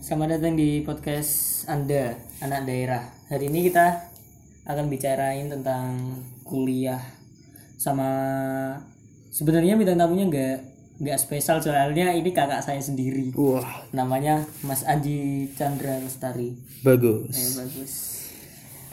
[0.00, 3.02] Selamat datang di podcast Anda, anak daerah.
[3.26, 4.06] Hari ini kita
[4.66, 7.00] akan bicarain tentang kuliah
[7.76, 8.08] sama
[9.30, 10.56] sebenarnya bintang tamunya nggak
[10.96, 13.34] nggak spesial soalnya ini kakak saya sendiri.
[13.34, 16.54] Wah, Namanya Mas Andi Chandra Lestari.
[16.80, 17.34] bagus.
[17.34, 17.92] Ya, bagus.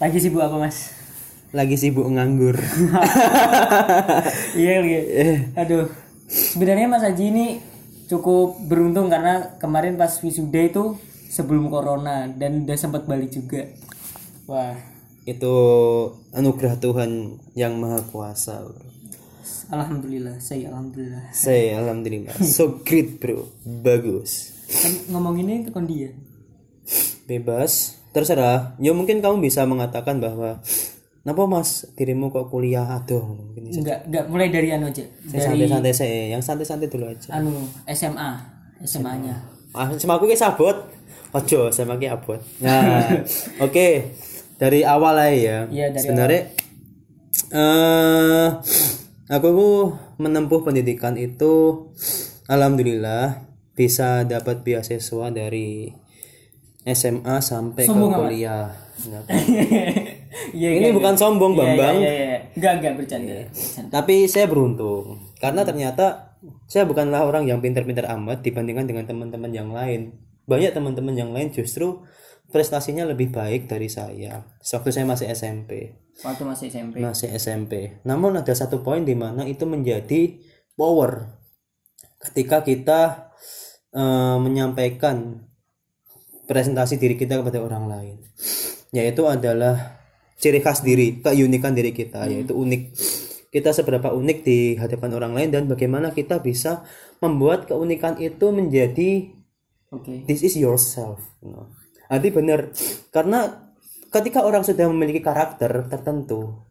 [0.01, 0.91] Lagi sibuk apa Mas?
[1.53, 2.57] Lagi sibuk nganggur.
[4.53, 5.01] Iya, iya.
[5.57, 5.89] Aduh.
[6.29, 7.47] Sebenarnya Mas Haji ini
[8.13, 13.65] cukup beruntung karena kemarin pas wisuda itu sebelum corona dan udah sempat balik juga.
[14.45, 14.77] Wah,
[15.23, 15.55] Itu
[16.35, 18.59] anugerah Tuhan yang Maha Kuasa.
[18.59, 18.75] bro.
[19.71, 21.31] alhamdulillah, saya alhamdulillah.
[21.31, 22.35] Saya alhamdulillah.
[22.55, 23.49] So great, Bro.
[23.63, 24.51] Bagus.
[24.67, 26.11] Kan ngomong ini itu kon dia.
[27.25, 27.97] Bebas.
[28.11, 28.75] Terserah.
[28.77, 30.59] Ya mungkin kamu bisa mengatakan bahwa
[31.23, 31.87] Kenapa mas?
[31.95, 32.83] Dirimu kok kuliah?
[32.99, 34.27] Aduh mungkin Enggak, enggak.
[34.27, 35.07] Mulai dari anu aja.
[35.23, 37.31] Dari santai-santai saya yang santai-santai dulu aja.
[37.31, 38.31] Anu SMA,
[38.83, 39.35] SMA-nya.
[39.71, 40.75] ah sama aku ki sabot.
[41.31, 42.43] Ojo sama ki abot.
[42.59, 43.07] Nah
[43.65, 43.87] oke.
[44.59, 45.57] Dari awal aja ya.
[45.71, 46.41] Iya, dari sebenarnya
[47.55, 48.47] eh
[49.31, 49.69] aku ku
[50.19, 51.87] menempuh pendidikan itu
[52.51, 55.87] alhamdulillah bisa dapat beasiswa dari
[56.83, 58.67] SMA sampai Sombong ke kuliah
[60.53, 62.39] Iya, ini iya, bukan sombong iya, Bambang Iya, iya, iya.
[62.57, 63.33] Enggak, enggak bercanda.
[63.49, 63.89] Bercanda.
[63.93, 65.05] tapi saya beruntung
[65.37, 66.05] karena ternyata
[66.67, 70.11] saya bukanlah orang yang pintar-pintar amat dibandingkan dengan teman-teman yang lain.
[70.43, 72.03] Banyak teman-teman yang lain justru
[72.51, 74.43] prestasinya lebih baik dari saya.
[74.59, 76.95] Waktu saya masih SMP, Waktu masih SMP.
[76.99, 77.73] masih SMP.
[78.03, 80.35] Namun ada satu poin di mana itu menjadi
[80.75, 81.39] power
[82.29, 83.01] ketika kita
[83.95, 85.47] eh, menyampaikan
[86.45, 88.15] presentasi diri kita kepada orang lain.
[88.91, 90.02] Yaitu adalah
[90.43, 92.91] ciri khas diri, keunikan diri kita, yaitu unik.
[93.47, 96.83] Kita seberapa unik di hadapan orang lain dan bagaimana kita bisa
[97.23, 99.31] membuat keunikan itu menjadi
[99.93, 100.27] Oke.
[100.27, 101.23] this is yourself.
[101.39, 101.71] You know.
[102.11, 102.73] Arti benar
[103.13, 103.71] karena
[104.11, 106.65] ketika orang sudah memiliki karakter tertentu,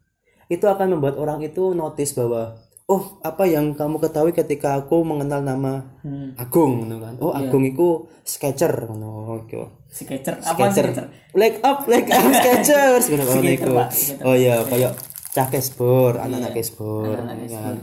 [0.53, 2.61] itu akan membuat orang itu notice bahwa
[2.92, 6.35] oh apa yang kamu ketahui ketika aku mengenal nama Hmm.
[6.35, 7.14] Agung gitu kan.
[7.23, 9.86] Oh Agung itu sketcher ngono oke.
[9.89, 10.36] Sketcher.
[10.36, 10.86] Apa Sketcher.
[10.91, 11.07] sketcher?
[11.33, 13.70] Like up, like up sketchers ngono ngono Skater, iku.
[13.73, 14.25] Pak, skater.
[14.27, 14.92] Oh iya, kayak
[15.33, 17.17] cah kesbor, anak-anak kesbor.
[17.17, 17.77] anak-anak kan.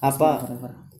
[0.00, 0.30] Apa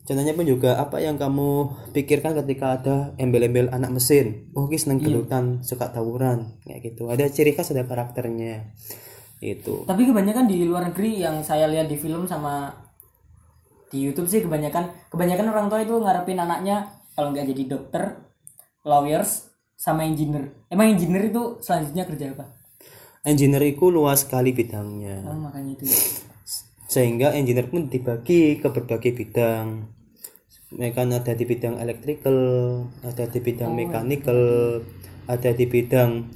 [0.01, 1.49] contohnya pun juga apa yang kamu
[1.91, 4.49] pikirkan ketika ada embel-embel anak mesin.
[4.51, 7.07] Oh, ki seneng gelutan, suka tawuran, kayak gitu.
[7.07, 8.73] Ada ciri khas ada karakternya.
[9.37, 9.83] Itu.
[9.83, 12.69] Tapi kebanyakan di luar negeri yang saya lihat di film sama
[13.91, 18.03] di YouTube sih kebanyakan kebanyakan orang tua itu ngarepin anaknya kalau nggak jadi dokter,
[18.81, 20.55] lawyers, sama engineer.
[20.71, 22.45] Emang engineer itu selanjutnya kerja apa?
[23.21, 25.21] Engineer itu luas sekali bidangnya.
[25.27, 25.85] Oh, makanya itu.
[25.85, 25.99] ya.
[26.87, 29.87] sehingga engineer pun dibagi ke berbagai bidang
[30.71, 32.35] mereka ada di bidang electrical
[32.99, 34.39] ada di bidang mechanical
[35.23, 36.27] ada di bidang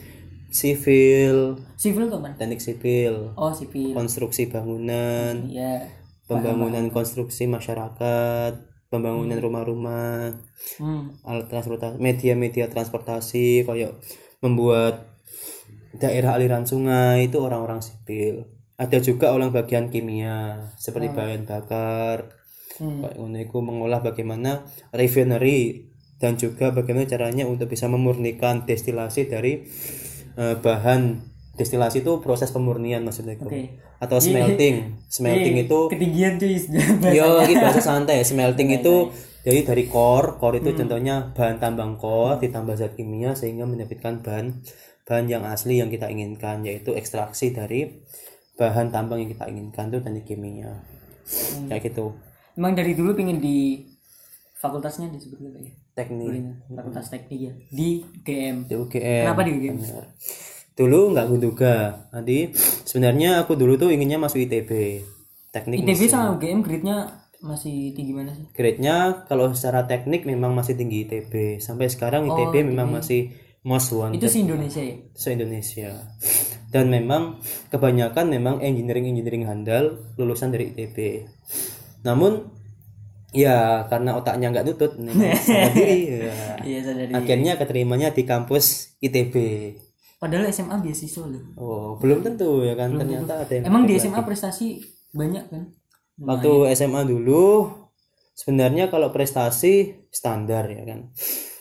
[0.48, 2.40] sivil Civil tuh man?
[2.40, 3.92] teknik sipil Oh, sipil.
[3.92, 5.92] konstruksi bangunan Iya.
[6.26, 10.40] Pembangunan konstruksi masyarakat pembangunan rumah-rumah
[10.80, 11.14] Hmm.
[11.22, 14.02] alat transportasi media-media transportasi kayak
[14.42, 15.14] membuat
[15.96, 18.50] daerah aliran sungai itu orang-orang sipil.
[18.76, 22.34] Ada juga orang bagian kimia seperti bahan bakar.
[22.76, 23.00] Hmm.
[23.08, 25.88] kayak ngono iku mengolah bagaimana refinery
[26.20, 29.64] dan juga bagaimana caranya untuk bisa memurnikan destilasi dari
[30.36, 31.24] eh, bahan
[31.56, 33.80] destilasi itu proses pemurnian maksudnya itu Oke.
[34.00, 36.56] atau smelting smelting Eh, itu ketinggian cuy.
[37.16, 38.22] Yo, ini bahasa santai.
[38.28, 39.10] Smelting itu
[39.48, 44.66] jadi dari core, core itu contohnya bahan tambang core ditambah zat kimia sehingga mendapatkan bahan
[45.06, 48.04] bahan yang asli yang kita inginkan yaitu ekstraksi dari
[48.58, 50.82] bahan tambang yang kita inginkan itu teknik kimia.
[51.72, 52.18] Kayak gitu.
[52.58, 53.86] Emang dari dulu pengen di
[54.60, 55.72] fakultasnya disebut apa ya?
[55.96, 56.44] Teknik
[56.74, 57.54] Fakultas teknik ya.
[57.72, 58.68] Di GM.
[58.68, 59.24] di UGM.
[59.30, 59.78] Kenapa di GM?
[59.80, 60.06] Benar.
[60.76, 61.76] Dulu nggak kuduga.
[62.12, 62.52] Nanti
[62.84, 65.02] sebenarnya aku dulu tuh inginnya masuk ITB.
[65.56, 68.44] Teknik ITB sama UGM grade-nya masih tinggi mana sih?
[68.52, 71.64] grade-nya kalau secara teknik memang masih tinggi ITB.
[71.64, 73.32] Sampai sekarang ITB memang masih
[73.64, 74.20] most wanted.
[74.20, 74.96] Itu sih Indonesia ya.
[75.16, 75.90] se Indonesia
[76.76, 77.40] dan memang
[77.72, 81.24] kebanyakan memang engineering engineering handal lulusan dari ITB
[82.04, 82.52] namun
[83.32, 86.36] ya karena otaknya nggak nutut memang sadar diri ya.
[86.68, 87.12] Iya sadari.
[87.16, 89.36] akhirnya keterimanya di kampus ITB
[90.16, 91.44] Padahal SMA beasiswa loh.
[91.56, 94.80] oh belum tentu ya kan ternyata ada yang Emang di SMA prestasi
[95.12, 95.64] banyak kan?
[96.18, 97.68] waktu SMA dulu
[98.32, 99.74] sebenarnya kalau prestasi
[100.08, 101.12] standar ya kan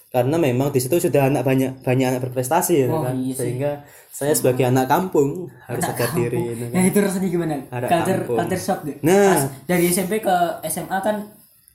[0.09, 3.51] karena memang di situ sudah anak banyak banyak anak berprestasi ya Oh, kan iya sih.
[3.51, 6.69] sehingga saya sebagai anak kampung harus sadar diri ya kan.
[6.71, 7.55] Nah itu rasanya gimana?
[7.69, 8.39] Ada culture kampung.
[8.39, 8.97] culture shock deh.
[9.03, 9.27] Nah.
[9.29, 11.17] Pas dari SMP ke SMA kan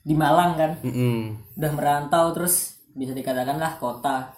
[0.00, 1.36] di Malang kan, Mm-mm.
[1.54, 4.32] udah merantau terus bisa dikatakan lah kota.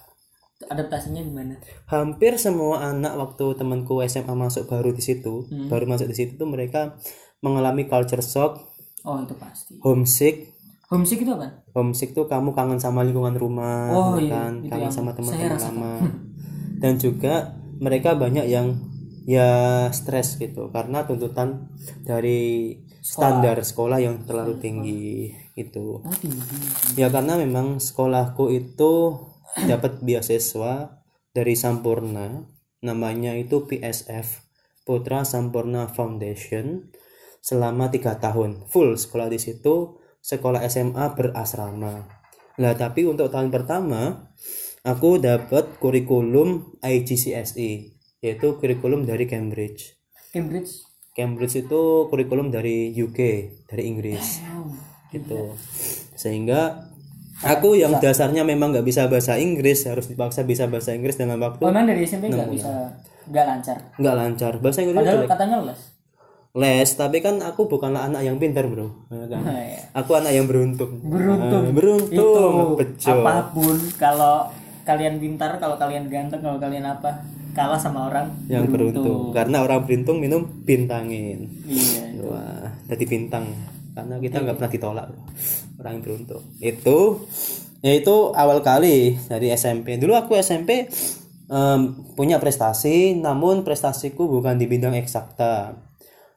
[0.67, 1.59] Adaptasinya gimana?
[1.87, 5.67] Hampir semua anak waktu temanku SMA masuk baru di situ Hmm.
[5.67, 6.97] baru masuk di situ tuh mereka
[7.41, 8.63] mengalami culture shock.
[9.03, 9.79] Oh itu pasti.
[9.81, 10.55] Homesick.
[10.87, 11.65] Homesick itu apa?
[11.73, 14.53] Homesick tuh kamu kangen sama lingkungan rumah Oh, ya iya, kan?
[14.61, 15.93] itu kangen sama teman-teman lama.
[16.79, 18.77] Dan juga mereka banyak yang
[19.23, 21.71] ya stres gitu karena tuntutan
[22.03, 25.99] dari standar sekolah yang terlalu tinggi gitu.
[25.99, 26.43] Oh tinggi.
[26.95, 28.93] Ya karena memang sekolahku itu
[29.57, 32.49] dapat beasiswa dari Sampurna
[32.83, 34.43] namanya itu PSF
[34.83, 36.91] Putra Sampurna Foundation
[37.43, 42.07] selama tiga tahun full sekolah di situ sekolah SMA berasrama.
[42.59, 44.31] Lah tapi untuk tahun pertama
[44.83, 47.71] aku dapat kurikulum IGCSE
[48.23, 49.99] yaitu kurikulum dari Cambridge.
[50.35, 50.83] Cambridge?
[51.13, 53.21] Cambridge itu kurikulum dari UK
[53.71, 54.43] dari Inggris.
[54.55, 55.55] Oh gitu.
[56.17, 56.92] Sehingga
[57.43, 61.63] aku yang dasarnya memang nggak bisa bahasa Inggris harus dipaksa bisa bahasa Inggris dalam waktu
[61.63, 62.95] oh, emang dari SMP nggak bisa
[63.29, 63.79] nggak lancar?
[63.99, 64.53] Nggak lancar.
[64.59, 65.31] Bahasa Inggris padahal jelek.
[65.31, 65.81] katanya les.
[66.53, 68.93] Les tapi kan aku bukanlah anak yang pintar bro.
[69.09, 69.43] Ya kan?
[69.47, 69.81] Nah, ya.
[69.95, 71.01] aku anak yang beruntung.
[71.01, 71.65] Beruntung.
[71.71, 73.13] Ah, beruntung itu bejo.
[73.15, 74.37] apa pun kalau
[74.83, 77.23] kalian pintar kalau kalian ganteng kalau kalian apa
[77.55, 79.31] kalah sama orang yang beruntung.
[79.31, 82.19] karena orang beruntung minum bintangin iya.
[82.19, 83.47] Wah jadi bintang
[83.93, 85.07] karena kita nggak pernah ditolak.
[85.81, 86.43] Orang yang beruntung.
[86.59, 87.29] Itu
[87.83, 90.87] ya itu awal kali dari SMP dulu aku SMP
[91.51, 91.81] em,
[92.15, 95.77] punya prestasi namun prestasiku bukan di bidang eksakta.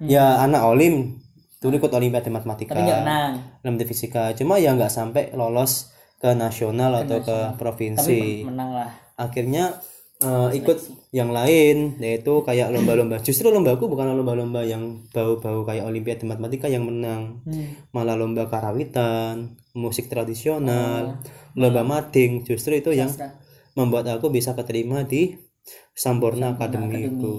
[0.03, 1.23] Ya anak olim
[1.63, 2.75] dulu ikut olimpiade matematika.
[2.75, 3.33] Tapi nggak menang.
[3.63, 4.35] Olimpiade fisika.
[4.35, 8.43] Cuma ya nggak sampai lolos ke nasional atau ke tapi provinsi.
[8.43, 8.89] Menang lah.
[9.15, 9.79] Akhirnya
[10.23, 10.77] eh, ikut
[11.11, 13.19] yang lain yaitu kayak lomba-lomba.
[13.23, 17.43] Justru lombaku bukan lomba-lomba yang bau-bau kayak olimpiade matematika yang menang.
[17.47, 17.87] Hmm.
[17.91, 20.11] malah lomba karawitan musik Oh.
[20.19, 21.19] tradisional
[21.55, 22.43] lomba mading.
[22.47, 23.35] Justru itu yang Sastra.
[23.75, 25.35] membuat aku bisa keterima di
[25.95, 27.35] Sampurna Academy itu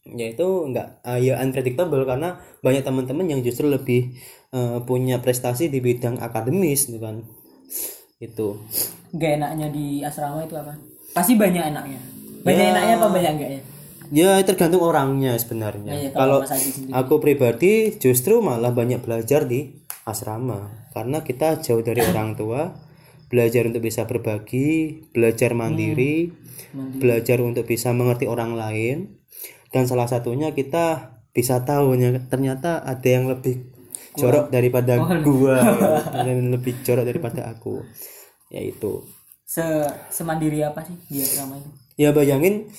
[0.00, 4.16] ya itu enggak uh, ya unpredictable karena banyak teman-teman yang justru lebih
[4.50, 7.20] eh, punya prestasi di bidang akademis gitu kan.
[8.20, 8.60] Itu.
[9.12, 10.74] Nggak enaknya di asrama itu apa
[11.10, 12.00] pasti banyak enaknya
[12.40, 12.70] banyak Ya.
[12.72, 13.62] enaknya apa banyak enggaknya
[14.10, 15.94] Ya tergantung orangnya sebenarnya.
[15.94, 16.90] Iya, kalau kalau sendiri.
[16.90, 19.70] aku pribadi justru malah banyak belajar di
[20.02, 22.74] asrama karena kita jauh dari orang tua,
[23.30, 26.34] belajar untuk bisa berbagi, belajar mandiri,
[26.74, 26.98] Mandiri.
[26.98, 29.14] belajar untuk bisa mengerti orang lain
[29.70, 33.62] dan salah satunya kita bisa tahu ya, ternyata ada yang lebih
[34.18, 35.54] jorok daripada gua,
[36.18, 37.86] ada yang lebih jorok daripada aku.
[38.50, 39.06] Yaitu
[39.50, 39.66] se
[40.14, 41.70] semandiri apa sih di asrama itu?
[41.98, 42.70] Ya bayangin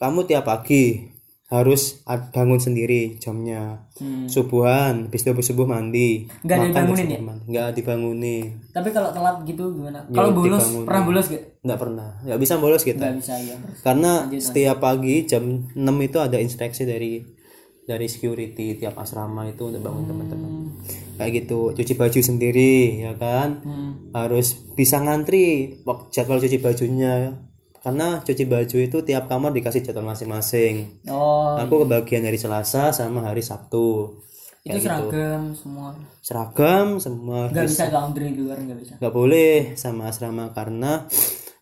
[0.00, 1.12] kamu tiap pagi
[1.52, 3.84] harus bangun sendiri jamnya.
[4.00, 4.24] Hmm.
[4.24, 6.24] subuhan habis itu subuh mandi.
[6.40, 7.20] Nggak makan, dibangunin ya?
[7.20, 7.44] mandi.
[7.52, 8.44] nggak dibangunin.
[8.72, 10.00] Tapi kalau telat gitu gimana?
[10.08, 10.86] Kalau bolos dibangunin.
[10.88, 12.08] pernah bolos gak nggak pernah.
[12.24, 13.04] Nggak bisa bolos kita.
[13.04, 17.20] Nggak bisa ya karena setiap pagi jam 6 itu ada inspeksi dari
[17.90, 20.52] dari security tiap asrama itu untuk bangun teman-teman.
[21.18, 23.66] Kayak gitu cuci baju sendiri ya kan?
[23.66, 23.90] Hmm.
[24.14, 25.82] harus bisa ngantri
[26.14, 27.34] jadwal cuci bajunya.
[27.80, 31.02] Karena cuci baju itu tiap kamar dikasih jadwal masing-masing.
[31.10, 34.22] Oh aku kebagian hari Selasa sama hari Sabtu.
[34.62, 35.98] Itu seragam semua.
[36.22, 37.50] Seragam semua.
[37.50, 38.94] Nggak bisa laundry di luar nggak bisa.
[39.02, 41.10] nggak boleh sama asrama karena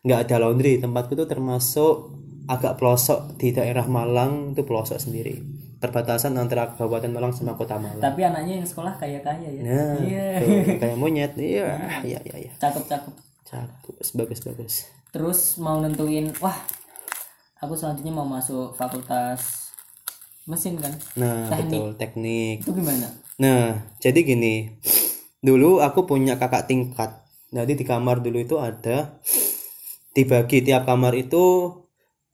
[0.05, 0.77] nggak ada laundry.
[0.77, 2.13] Tempatku tuh termasuk
[2.45, 8.03] agak pelosok di daerah Malang itu pelosok sendiri perbatasan antara Kabupaten Malang sama Kota Malang.
[8.03, 9.61] Tapi anaknya yang sekolah kaya kaya ya?
[9.63, 10.27] Nah iya.
[10.43, 11.33] tuh, kayak monyet.
[11.39, 11.67] Iya
[12.03, 12.51] iya iya iya.
[12.59, 13.13] Cakep cakep.
[13.47, 14.73] Cakep bagus bagus.
[15.09, 16.55] Terus mau nentuin wah
[17.63, 19.71] aku selanjutnya mau masuk fakultas
[20.43, 20.91] mesin kan?
[21.15, 21.71] Nah Teknik.
[21.71, 22.57] betul teknik.
[22.67, 23.07] Itu gimana?
[23.39, 24.75] Nah, jadi gini.
[25.39, 27.23] Dulu aku punya kakak tingkat.
[27.55, 29.15] Jadi di kamar dulu itu ada
[30.11, 31.78] dibagi tiap kamar itu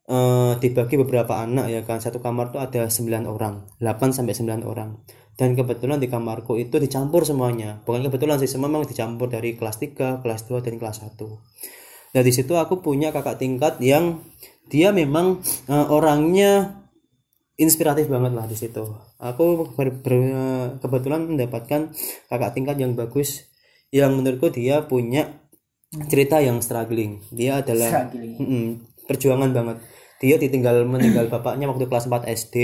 [0.09, 1.99] eh, dibagi beberapa anak ya kan.
[2.01, 5.01] Satu kamar tuh ada 9 orang, 8 sampai 9 orang.
[5.35, 7.83] Dan kebetulan di kamarku itu dicampur semuanya.
[7.83, 11.43] Bukan kebetulan sih, semua memang dicampur dari kelas 3, kelas 2 dan kelas 1.
[12.15, 14.23] Nah, di situ aku punya kakak tingkat yang
[14.71, 16.81] dia memang eh, orangnya
[17.55, 18.83] inspiratif banget lah di situ.
[19.19, 21.91] Aku ber- ber- kebetulan mendapatkan
[22.31, 23.47] kakak tingkat yang bagus,
[23.91, 25.39] yang menurutku dia punya
[26.11, 27.23] cerita yang struggling.
[27.31, 28.65] Dia adalah struggling Mm-mm,
[29.07, 29.77] perjuangan banget.
[30.23, 32.55] Dia ditinggal meninggal bapaknya waktu kelas 4 SD.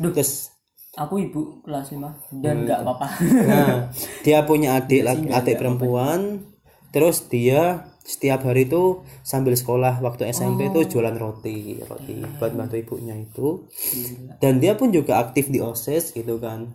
[0.00, 0.12] Duh.
[0.12, 0.52] Terus
[0.98, 3.86] aku ibu kelas 5 dan nggak apa-apa nah,
[4.26, 6.42] dia punya adik laki adik perempuan.
[6.88, 12.80] Terus dia setiap hari itu sambil sekolah waktu SMP itu jualan roti, roti buat bantu
[12.80, 13.68] ibunya itu.
[13.68, 14.40] Gila.
[14.40, 16.72] dan dia pun juga aktif di osis gitu kan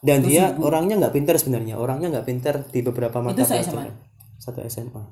[0.00, 3.92] dan dia orangnya nggak pintar sebenarnya orangnya nggak pintar di beberapa mata pelajaran
[4.40, 5.04] satu SMA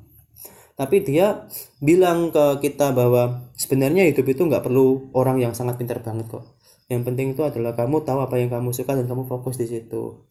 [0.79, 1.51] tapi dia
[1.83, 6.55] bilang ke kita bahwa sebenarnya hidup itu nggak perlu orang yang sangat pintar banget kok.
[6.87, 10.23] Yang penting itu adalah kamu tahu apa yang kamu suka dan kamu fokus di situ.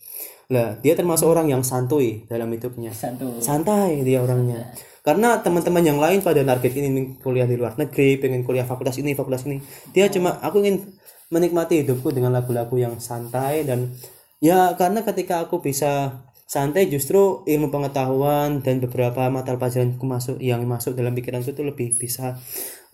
[0.47, 2.95] Lah dia termasuk orang yang santuy dalam hidupnya.
[2.95, 4.71] Satu santai dia orangnya.
[5.03, 9.19] Karena teman-teman yang lain pada target ini kuliah di luar negeri pengen kuliah fakultas ini
[9.19, 9.59] fakultas ini.
[9.91, 10.95] Dia cuma aku ingin
[11.27, 13.91] menikmati hidupku dengan lagu-lagu yang santai dan
[14.39, 20.63] ya karena ketika aku bisa santai justru ilmu pengetahuan dan beberapa mata pelajaran masuk yang
[20.63, 22.39] masuk dalam pikiranku itu lebih bisa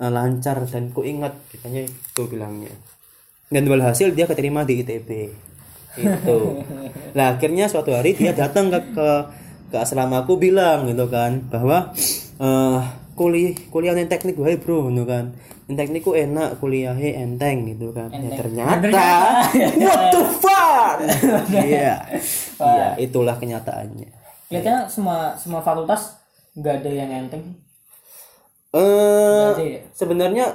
[0.02, 1.38] eh, lancar dan ku ingat.
[1.54, 2.74] Katanya itu bilangnya
[3.54, 5.10] dan walhasil dia keterima di ITB
[6.02, 6.40] itu
[7.14, 9.08] nah akhirnya suatu hari dia datang ke ke,
[9.70, 11.94] ke asramaku bilang gitu kan bahwa
[12.42, 12.82] eh
[13.14, 15.34] kuliah kuliah yang teknik wae bro gitu kan.
[15.70, 18.12] Yang teknik ku enak kuliahnya enteng gitu kan.
[18.12, 19.08] Ya ternyata.
[19.82, 20.98] What the fuck?
[21.54, 21.96] Iya.
[22.60, 24.10] Iya itulah kenyataannya.
[24.50, 26.20] Kelihatannya semua semua fakultas
[26.54, 27.58] nggak ada yang enteng?
[28.74, 29.82] Eh ya?
[29.94, 30.46] sebenarnya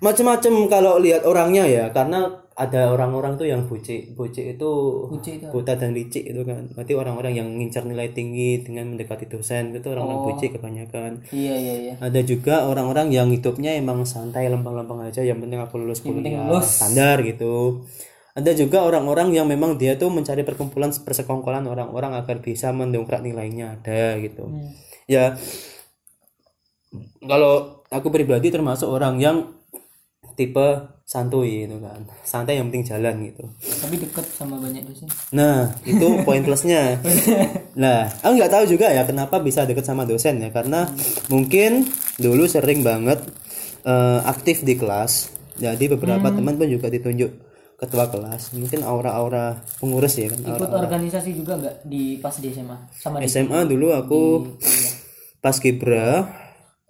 [0.00, 4.70] macam-macam kalau lihat orangnya ya karena ada orang-orang tuh yang bucik bucik itu
[5.16, 6.68] itu buta dan licik itu kan.
[6.76, 11.24] Berarti orang-orang yang ngincar nilai tinggi dengan mendekati dosen itu orang-orang bucik kebanyakan.
[11.32, 11.94] Iya iya iya.
[12.04, 15.24] Ada juga orang-orang yang hidupnya emang santai lempeng-lempeng aja.
[15.24, 16.68] Yang penting aku lulus penting kuliah lulus.
[16.68, 17.88] standar gitu.
[18.36, 23.80] Ada juga orang-orang yang memang dia tuh mencari perkumpulan persekongkolan orang-orang agar bisa mendongkrak nilainya
[23.80, 24.44] ada gitu.
[24.46, 24.70] Hmm.
[25.10, 25.34] ya
[27.26, 29.36] kalau aku pribadi termasuk orang yang
[30.38, 33.42] tipe santuy gitu kan santai yang penting jalan gitu
[33.82, 36.98] tapi deket sama banyak dosen Nah, itu poin plusnya.
[37.82, 40.90] Nah, aku nggak tahu juga ya kenapa bisa deket sama dosen ya, karena
[41.30, 41.86] mungkin
[42.18, 43.22] dulu sering banget
[43.86, 45.30] eh, aktif di kelas.
[45.54, 47.30] Jadi beberapa teman pun juga ditunjuk
[47.78, 48.52] ketua kelas.
[48.58, 50.42] Mungkin aura-aura pengurus ya kan.
[50.42, 54.90] ikut organisasi juga nggak di pas di SMA sama di SMA dulu aku kuliah
[55.40, 56.28] pas kibra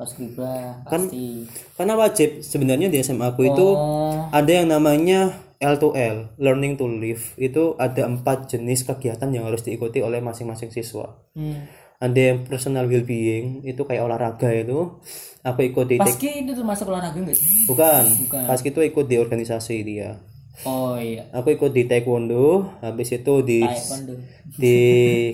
[0.00, 1.44] pas kibra pasti.
[1.76, 2.40] karena wajib.
[2.40, 4.32] Sebenarnya di SMA aku itu oh.
[4.32, 7.36] ada yang namanya L2L, learning to live.
[7.36, 11.20] Itu ada empat jenis kegiatan yang harus diikuti oleh masing-masing siswa.
[11.36, 11.92] hmm.
[12.00, 14.96] ada yang personal well-being itu kayak olahraga itu.
[15.44, 17.68] Aku ikut di paski itu termasuk olahraga nggak sih?
[17.68, 18.04] Bukan.
[18.24, 18.44] Bukan.
[18.48, 20.16] pas itu ikut di organisasi dia.
[20.64, 21.28] Oh iya.
[21.36, 24.16] Aku ikut di taekwondo habis itu di taekwondo.
[24.56, 24.76] di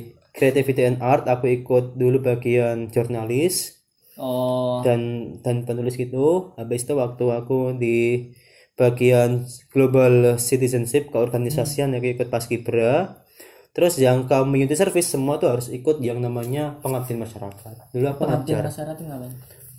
[0.36, 3.75] creativity and art aku ikut dulu bagian jurnalis
[4.16, 4.80] oh.
[4.82, 8.32] Dan dan penulis gitu habis itu waktu aku di
[8.76, 13.24] bagian global citizenship keorganisasian aku ikut paskibra
[13.72, 17.92] terus yang community service semua tuh harus ikut yang namanya pengabdian masyarakat.
[17.92, 18.68] Dulu aku pengabdian ngajar.
[18.72, 19.32] masyarakat itu ngapain?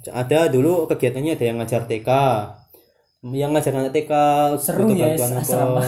[0.08, 2.10] Ada dulu kegiatannya ada yang ngajar TK
[3.34, 4.12] yang ngajar anak TK
[4.62, 5.42] Seru ya, apa.
[5.42, 5.84] asrama.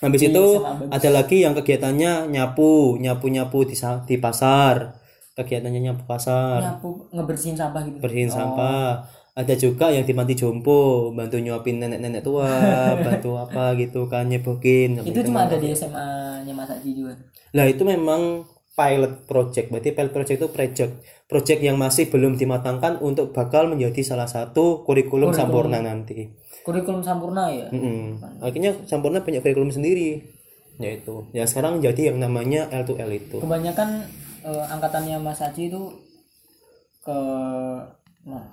[0.00, 0.46] habis Iya, itu
[0.88, 4.99] ada lagi yang kegiatannya nyapu nyapu nyapu di di pasar
[5.40, 11.08] kegiatannya nyapu pasar nyapu ngebersihin sampah gitu bersihin sampah ada juga yang di panti jompo
[11.16, 12.50] bantu nyuapin nenek-nenek tua
[13.06, 17.14] bantu apa gitu kan nyebokin itu cuma ada di SMA nya Mas Aji juga
[17.50, 19.74] Nah itu memang pilot project.
[19.74, 20.92] Berarti pilot project itu project
[21.26, 26.30] project yang masih belum dimatangkan untuk bakal menjadi salah satu kurikulum sampurna nanti.
[26.60, 28.20] kurikulum sampurna ya Mm-mm.
[28.44, 30.20] Akhirnya sampurna punya kurikulum sendiri.
[30.80, 33.36] Yaitu ya sekarang jadi yang namanya L2L itu.
[33.40, 34.06] kebanyakan
[34.44, 35.82] eh, angkatannya Mas Aji itu
[37.00, 37.18] ke
[38.28, 38.44] nah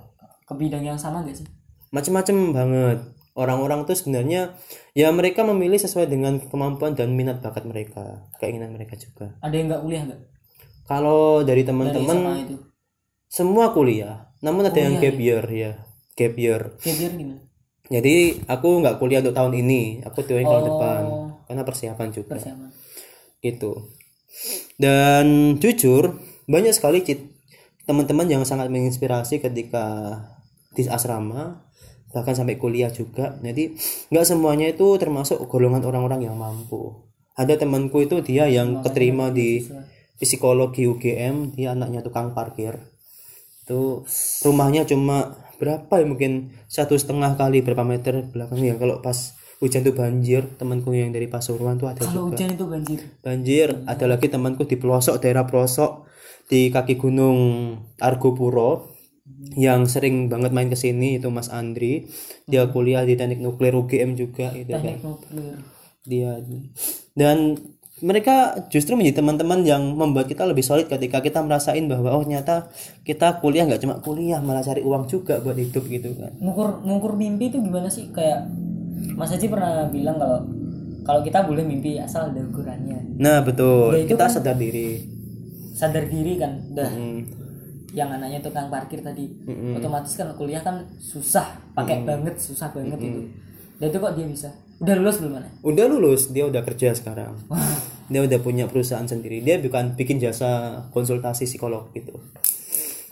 [0.48, 1.46] ke bidang yang sama gak sih?
[1.92, 2.98] Macam-macam banget.
[3.38, 4.58] Orang-orang tuh sebenarnya
[4.98, 9.38] ya mereka memilih sesuai dengan kemampuan dan minat bakat mereka, keinginan mereka juga.
[9.38, 10.20] ada yang nggak kuliah nggak?
[10.90, 12.48] Kalau dari teman-teman
[13.30, 15.72] semua kuliah, namun ada yang gap year ya,
[16.18, 16.74] gap year.
[16.82, 17.44] ya biar gimana?
[17.88, 20.68] Jadi aku nggak kuliah untuk tahun ini, aku tuh tahun Oh.
[20.68, 21.02] depan.
[21.48, 22.36] Karena persiapan juga.
[22.36, 22.68] Persiapan.
[23.40, 23.72] Gitu.
[24.78, 26.18] Dan jujur
[26.48, 27.02] banyak sekali
[27.88, 30.16] teman-teman yang sangat menginspirasi ketika
[30.76, 31.68] di asrama
[32.12, 33.36] bahkan sampai kuliah juga.
[33.40, 33.76] Jadi
[34.08, 37.04] nggak semuanya itu termasuk golongan orang-orang yang mampu.
[37.38, 39.62] Ada temanku itu dia yang keterima di
[40.18, 42.74] psikologi UGM, dia anaknya tukang parkir.
[43.62, 44.02] Itu
[44.42, 49.94] rumahnya cuma berapa ya mungkin satu setengah kali berapa meter belakangnya kalau pas hujan tuh
[49.94, 52.38] banjir temanku yang dari Pasuruan tuh ada kalau juga.
[52.38, 52.98] hujan itu banjir?
[53.20, 56.06] Banjir ada lagi temanku di pelosok daerah pelosok
[56.46, 57.38] di kaki gunung
[57.98, 58.94] Argopuro
[59.58, 62.08] yang sering banget main ke sini itu Mas Andri.
[62.46, 65.58] Dia kuliah di teknik nuklir UGM juga itu kan teknik nuklir.
[66.06, 66.40] Dia
[67.18, 67.58] dan
[67.98, 72.70] mereka justru menjadi teman-teman yang membuat kita lebih solid ketika kita merasain bahwa oh ternyata
[73.02, 76.30] kita kuliah nggak cuma kuliah malah cari uang juga buat hidup gitu kan.
[76.38, 78.06] Ngukur ngukur mimpi itu gimana sih?
[78.14, 78.46] Kayak
[79.14, 80.38] Mas Haji pernah bilang kalau
[81.02, 83.16] kalau kita boleh mimpi asal ada ukurannya.
[83.16, 83.92] Nah betul.
[83.92, 85.02] Ya, kita kan- sadar diri.
[85.72, 87.22] Sadar diri kan dah Hmm.
[87.90, 89.30] yang anaknya tukang parkir tadi.
[89.72, 93.20] Otomatis kan kuliah kan susah pakai banget susah banget itu
[93.76, 94.50] dan itu kok dia bisa?
[94.78, 97.34] Udah lulus belum mana udah lulus dia udah kerja sekarang.
[98.06, 99.38] Dia udah punya perusahaan sendiri.
[99.38, 100.48] Dia bukan bikin jasa
[100.88, 102.16] konsultasi psikolog gitu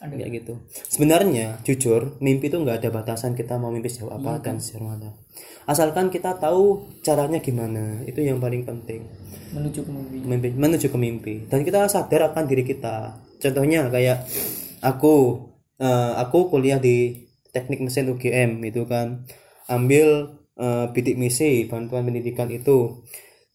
[0.04, 0.20] Aduh.
[0.20, 0.52] kayak gitu.
[0.92, 5.16] Sebenarnya jujur mimpi itu nggak ada batasan kita mau mimpi sejauh apa dan sejauh mana.
[5.64, 9.08] Asalkan kita tahu caranya gimana itu yang paling penting.
[9.56, 10.16] Menuju ke mimpi.
[10.20, 11.34] Mimpi menuju ke mimpi.
[11.48, 13.16] Dan kita sadar akan diri kita.
[13.40, 14.28] Contohnya kayak
[14.84, 15.48] aku
[15.80, 17.26] eh, aku kuliah di
[17.56, 19.24] teknik mesin UGM itu kan.
[19.66, 23.00] Ambil eh, bidik misi bantuan pendidikan itu.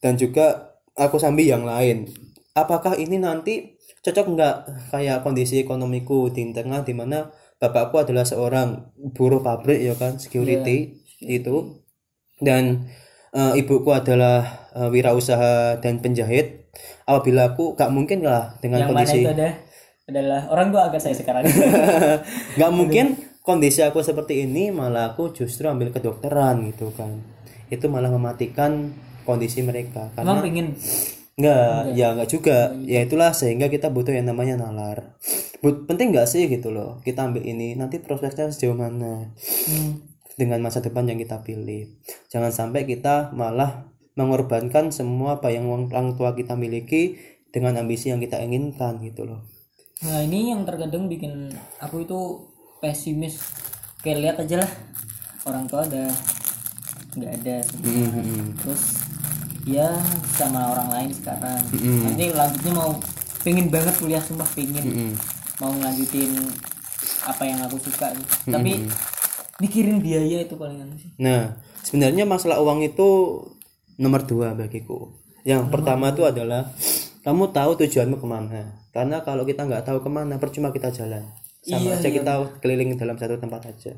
[0.01, 2.09] Dan juga aku sambil yang lain.
[2.51, 4.55] Apakah ini nanti cocok nggak
[4.89, 7.29] kayak kondisi ekonomiku di tengah di mana
[7.61, 11.85] bapakku adalah seorang buruh pabrik ya kan security itu.
[12.41, 12.89] Dan
[13.29, 16.73] eh, ibuku adalah eh, wirausaha dan penjahit.
[17.05, 19.49] Apabila aku gak mungkin lah dengan yang mana kondisi itu ada?
[20.09, 21.45] Adalah orang tua agak saya sekarang.
[22.57, 23.05] Nggak mungkin
[23.45, 27.21] kondisi aku seperti ini malah aku justru ambil kedokteran gitu kan.
[27.69, 28.95] Itu malah mematikan
[29.27, 30.67] kondisi mereka emang karena pengen
[31.41, 32.71] nggak ya nggak juga.
[32.85, 35.17] Ya itulah sehingga kita butuh yang namanya nalar.
[35.61, 37.77] But, penting nggak sih gitu loh kita ambil ini?
[37.77, 39.29] Nanti prospeknya sejauh mana?
[39.69, 40.05] Hmm,
[40.37, 41.97] dengan masa depan yang kita pilih.
[42.33, 47.17] Jangan sampai kita malah mengorbankan semua apa yang orang tua kita miliki
[47.51, 49.45] dengan ambisi yang kita inginkan gitu loh.
[50.01, 52.19] Nah ini yang terkadang bikin aku itu
[52.81, 53.37] pesimis.
[54.01, 54.71] Kayak lihat aja lah.
[55.45, 56.09] Orang tua ada
[57.11, 58.23] nggak ada semua.
[58.63, 59.10] terus
[59.63, 59.89] ya
[60.31, 61.61] sama orang lain sekarang
[62.03, 62.91] nanti lanjutnya mau
[63.41, 65.15] pengen banget kuliah sumpah pengen
[65.57, 66.33] mau ngelanjutin
[67.21, 68.25] apa yang aku suka nih.
[68.47, 68.71] tapi
[69.57, 73.07] mikirin biaya itu paling anu sih Nah, sebenarnya masalah uang itu
[73.97, 75.13] nomor dua bagiku.
[75.45, 76.73] Yang pertama itu adalah
[77.21, 78.81] kamu tahu tujuanmu ke mana.
[78.89, 81.21] Karena kalau kita nggak tahu ke mana, percuma kita jalan.
[81.61, 83.93] Sama Iya, aja kita keliling dalam satu tempat aja.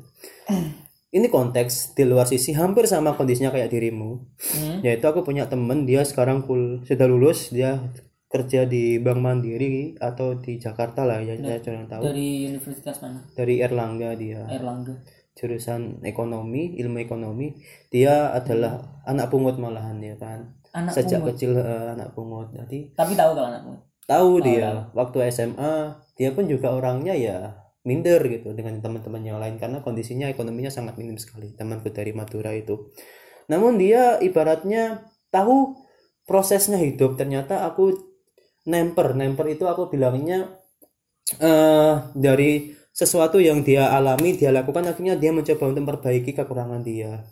[1.14, 4.18] Ini konteks di luar sisi hampir sama kondisinya kayak dirimu.
[4.58, 4.82] Hmm.
[4.82, 7.78] Yaitu aku punya temen dia sekarang kul sudah lulus, dia
[8.26, 12.02] kerja di Bank Mandiri atau di Jakarta lah ya, saya kurang tahu.
[12.02, 13.22] dari universitas mana?
[13.30, 14.42] Dari Erlangga dia.
[14.50, 14.98] Erlangga.
[15.38, 17.54] Jurusan ekonomi ilmu ekonomi.
[17.94, 20.50] Dia adalah anak pungut malahan ya kan?
[20.74, 21.38] Anak sejak pungut.
[21.38, 22.50] kecil eh, anak pungut.
[22.50, 24.88] Jadi tapi tahu kalau anakmu tahu dia.
[24.92, 30.32] waktu SMA dia pun juga orangnya ya minder gitu dengan teman-teman yang lain karena kondisinya
[30.32, 32.90] ekonominya sangat minim sekali temanku dari Madura itu.
[33.52, 35.76] Namun dia ibaratnya tahu
[36.24, 37.20] prosesnya hidup.
[37.20, 37.92] Ternyata aku
[38.64, 40.56] nemper nemper itu aku bilangnya
[41.36, 47.28] eh dari sesuatu yang dia alami dia lakukan akhirnya dia mencoba untuk memperbaiki kekurangan dia.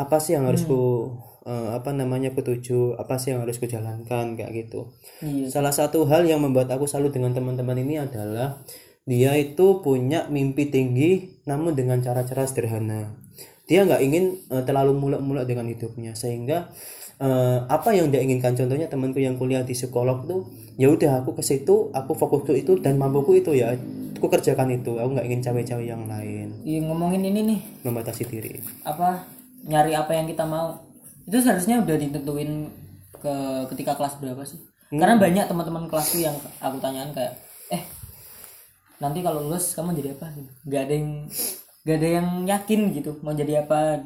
[0.00, 1.12] Apa sih yang harus ku
[1.44, 2.96] eh, apa namanya ku tuju?
[2.96, 4.32] Apa sih yang harus ku jalankan?
[4.34, 4.96] Kayak gitu.
[5.20, 5.52] Iya.
[5.52, 8.64] Salah satu hal yang membuat aku salut dengan teman-teman ini adalah
[9.04, 13.12] dia itu punya mimpi tinggi namun dengan cara-cara sederhana.
[13.68, 16.72] Dia nggak ingin eh, terlalu mulak-mulak dengan hidupnya sehingga
[17.20, 18.56] eh, apa yang dia inginkan?
[18.56, 20.48] Contohnya temanku yang kuliah di psikolog tuh
[20.80, 23.76] ya udah aku ke situ aku fokus ke itu dan mampuku itu ya
[24.16, 24.96] aku kerjakan itu.
[24.96, 26.48] Aku nggak ingin cawe-cawe yang lain.
[26.64, 27.60] Iya, ngomongin ini nih.
[27.84, 28.56] Membatasi diri.
[28.88, 29.28] Apa
[29.68, 30.80] nyari apa yang kita mau.
[31.28, 32.72] Itu seharusnya udah ditentuin
[33.20, 33.34] ke
[33.72, 34.60] ketika kelas berapa sih?
[34.88, 37.36] Karena banyak teman-teman kelasku yang aku tanyakan kayak
[39.02, 40.26] nanti kalau lulus kamu jadi apa?
[40.66, 41.10] Nggak ada yang
[41.84, 44.00] nggak ada yang yakin gitu mau jadi apa?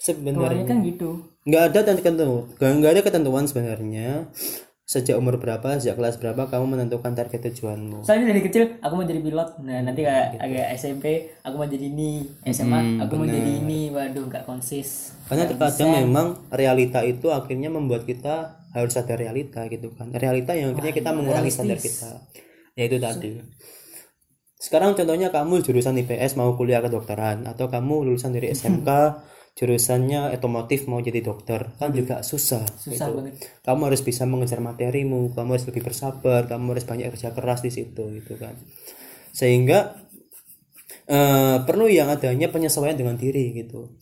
[0.00, 0.64] Sebenarnya.
[0.64, 1.30] Kan gitu.
[1.44, 4.28] Nggak ada ketentuan nggak ada ketentuan sebenarnya.
[4.90, 8.02] Sejak umur berapa sejak kelas berapa kamu menentukan target tujuanmu.
[8.02, 9.62] Soalnya dari kecil aku mau jadi pilot.
[9.62, 12.26] Nah nanti kayak agak SMP aku mau jadi ini.
[12.50, 13.94] SMA aku mau jadi ini.
[13.94, 15.14] Waduh nggak konsis.
[15.30, 20.10] Karena terkadang memang realita itu akhirnya membuat kita harus sadar realita gitu kan.
[20.10, 22.26] Realita yang akhirnya kita mengurangi standar kita.
[22.74, 23.38] Yaitu tadi
[24.60, 28.88] sekarang contohnya kamu jurusan IPS mau kuliah kedokteran atau kamu lulusan dari SMK
[29.58, 31.72] jurusannya otomotif mau jadi dokter.
[31.80, 33.16] Kan juga susah, susah gitu.
[33.16, 33.34] banget.
[33.64, 37.72] Kamu harus bisa mengejar materimu kamu harus lebih bersabar kamu harus banyak kerja keras di
[37.72, 38.52] situ gitu kan.
[39.32, 39.96] Sehingga
[41.08, 43.96] eh, perlu yang adanya penyesuaian dengan diri gitu.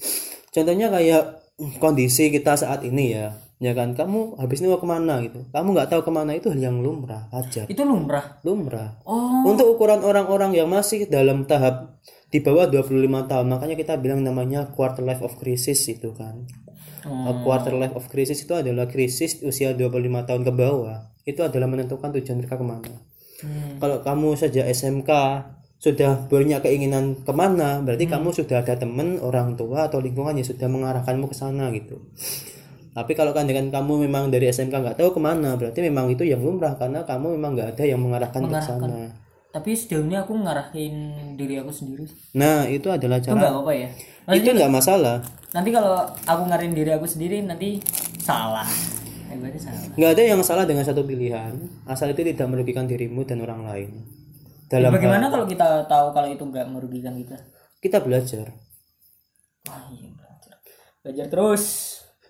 [0.51, 1.39] Contohnya kayak
[1.79, 5.47] kondisi kita saat ini ya ya kan kamu habis ini mau ke mana gitu?
[5.51, 7.67] Kamu nggak tahu ke mana itu hal yang lumrah wajar.
[7.67, 8.43] Itu lumrah?
[8.47, 9.03] Lumrah.
[9.07, 9.47] Oh.
[9.47, 11.99] Untuk ukuran orang-orang yang masih dalam tahap
[12.31, 16.47] di bawah 25 tahun makanya kita bilang namanya quarter life of crisis itu kan.
[17.09, 21.15] A quarter life of crisis itu adalah krisis usia 25 tahun ke bawah.
[21.25, 23.09] Itu adalah menentukan tujuan mereka ke mana.
[23.39, 23.79] Hmm.
[23.79, 25.11] kalau kamu sejak SMK
[25.79, 30.43] sudah punya keinginan ke mana berarti kamu sudah ada teman orang tua atau lingkungan yang
[30.43, 32.03] sudah mengarahkanmu ke sana gitu
[32.99, 36.27] tapi kalau kan dengan kamu memang dari SMK nggak tahu ke mana berarti memang itu
[36.27, 39.15] yang lumrah karena kamu memang nggak ada yang mengarahkan ke sana.
[39.49, 40.95] Tapi sejauh ini aku ngarahin
[41.39, 42.05] diri aku sendiri
[42.37, 43.39] nah itu adalah itu cara.
[43.39, 43.89] nggak apa-apa ya?
[44.35, 45.23] Itu nggak masalah.
[45.55, 47.79] Nanti kalau aku ngarahin diri aku sendiri nanti
[48.19, 48.67] salah.
[49.31, 49.95] Eh, salah.
[49.95, 51.55] Nggak ada yang salah dengan satu pilihan
[51.87, 53.91] asal itu tidak merugikan dirimu dan orang lain.
[54.69, 57.41] Dalam bagaimana kalau kita tahu kalau itu nggak merugikan kita?
[57.81, 58.53] Kita belajar.
[59.65, 60.55] Wah iya belajar.
[61.01, 61.88] Belajar terus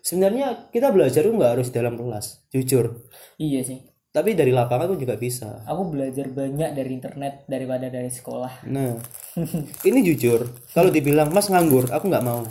[0.09, 3.05] sebenarnya kita belajar itu nggak harus dalam kelas jujur.
[3.37, 3.79] Iya sih.
[4.09, 5.61] Tapi dari lapangan pun juga bisa.
[5.68, 8.64] Aku belajar banyak dari internet daripada dari sekolah.
[8.64, 8.97] Nah
[9.88, 12.49] ini jujur kalau dibilang mas nganggur aku nggak mau.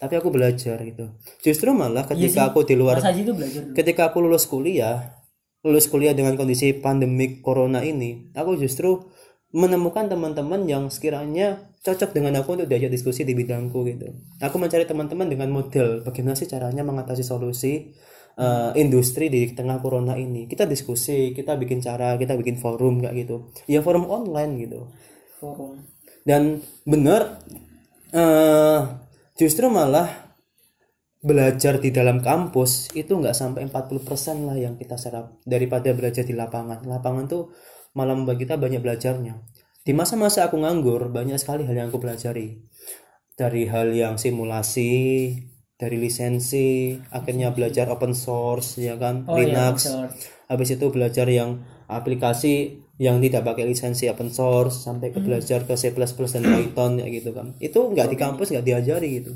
[0.00, 1.12] Tapi aku belajar gitu.
[1.44, 3.04] Justru malah ketika aku di luar
[3.76, 5.24] ketika aku lulus kuliah
[5.64, 9.08] lulus kuliah dengan kondisi pandemik corona ini aku justru
[9.54, 14.10] menemukan teman-teman yang sekiranya cocok dengan aku untuk diajak diskusi di bidangku gitu.
[14.42, 17.94] Aku mencari teman-teman dengan model bagaimana sih caranya mengatasi solusi
[18.34, 20.50] uh, industri di tengah corona ini.
[20.50, 23.54] Kita diskusi kita bikin cara kita bikin forum kayak gitu.
[23.70, 24.90] Ya forum online gitu.
[25.38, 25.86] Forum.
[26.26, 27.38] Dan benar
[28.10, 28.80] eh
[29.38, 30.34] justru malah
[31.24, 36.34] belajar di dalam kampus itu nggak sampai 40% lah yang kita serap daripada belajar di
[36.34, 36.82] lapangan.
[36.84, 37.54] Lapangan tuh
[37.94, 39.38] malah membuat kita banyak belajarnya.
[39.84, 42.58] Di masa-masa aku nganggur banyak sekali hal yang aku pelajari.
[43.34, 44.92] Dari hal yang simulasi
[45.74, 49.26] dari lisensi akhirnya belajar open source ya kan?
[49.26, 49.90] Oh iya Linux.
[49.90, 50.06] betul.
[50.44, 55.74] habis itu belajar yang aplikasi yang tidak pakai lisensi open source sampai ke belajar ke
[55.74, 57.58] C++ dan Python ya gitu kan.
[57.58, 59.32] Itu nggak di kampus nggak diajari gitu.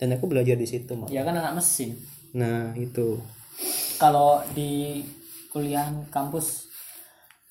[0.00, 1.12] Dan aku belajar di situ Mak.
[1.12, 1.94] ya kan anak mesin.
[2.34, 3.20] Nah itu.
[4.00, 5.04] Kalau di
[5.52, 6.71] kuliah kampus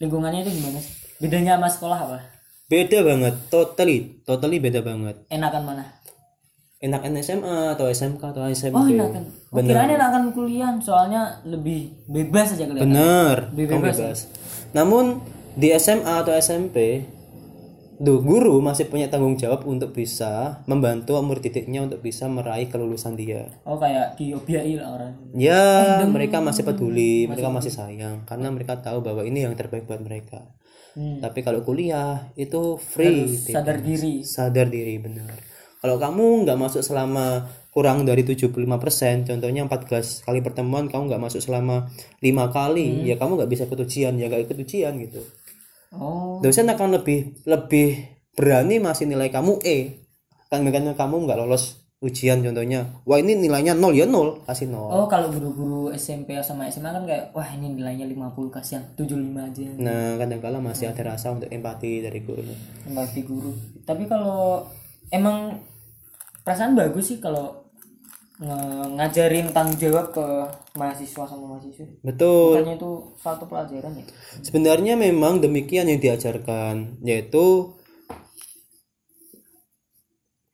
[0.02, 0.94] lingkungannya itu gimana sih?
[1.22, 2.18] Bedanya sama sekolah apa?
[2.66, 5.22] Beda banget totally totally beda banget.
[5.30, 5.84] Enakan mana?
[6.82, 9.24] Enakan SMA atau SMK atau SMP oh enakan.
[9.54, 13.94] Oh, kirain enakan kuliah soalnya lebih bebas aja kelihatan bener Lebih kamu bebas.
[13.94, 14.02] ya?
[14.10, 14.20] bebas.
[14.74, 15.06] Namun
[15.54, 17.06] di SMA atau SMP
[18.02, 23.14] Duh, guru masih punya tanggung jawab untuk bisa membantu murid didiknya untuk bisa meraih kelulusan
[23.14, 23.46] dia.
[23.62, 29.06] oh kayak diobiai lah orang Ya, mereka masih peduli, mereka masih sayang karena mereka tahu
[29.06, 30.50] bahwa ini yang terbaik buat mereka.
[30.98, 31.22] Hmm.
[31.22, 35.38] Tapi kalau kuliah itu free, sadar diri sadar diri benar.
[35.82, 41.42] Kalau kamu nggak masuk selama kurang dari 75%, contohnya 14 kali pertemuan kamu nggak masuk
[41.42, 45.22] selama lima kali, ya kamu nggak bisa ikut ujian, ya nggak ikut ujian gitu.
[45.96, 50.02] Oh Dosen akan lebih lebih berani masih nilai kamu E.
[50.52, 52.98] Kan kamu nggak lolos ujian contohnya.
[53.06, 54.90] Wah, ini nilainya nol ya nol, kasih nol.
[54.90, 59.70] oh kalau guru-guru SMP sama SMA kan kayak wah ini nilainya 50 kasihan 75 aja
[59.78, 62.42] Nah, kadang-kala masih ada rasa untuk empati dari guru.
[62.90, 63.54] empati guru
[63.86, 64.66] tapi kalau
[65.14, 65.62] emang
[66.42, 67.61] perasaan bagus sih kalau
[68.42, 70.26] ngajarin tanggung jawab ke
[70.74, 71.86] mahasiswa sama mahasiswa.
[72.02, 72.58] Betul.
[72.58, 74.06] bukannya itu satu pelajaran ya?
[74.42, 77.78] Sebenarnya memang demikian yang diajarkan, yaitu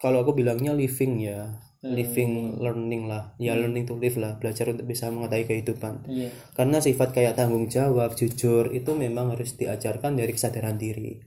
[0.03, 4.83] kalau aku bilangnya living ya, living learning lah, ya learning to live lah, belajar untuk
[4.83, 6.03] bisa mengetahui kehidupan.
[6.11, 6.29] iya.
[6.59, 11.23] Karena sifat kayak tanggung jawab, jujur itu memang harus diajarkan dari kesadaran diri.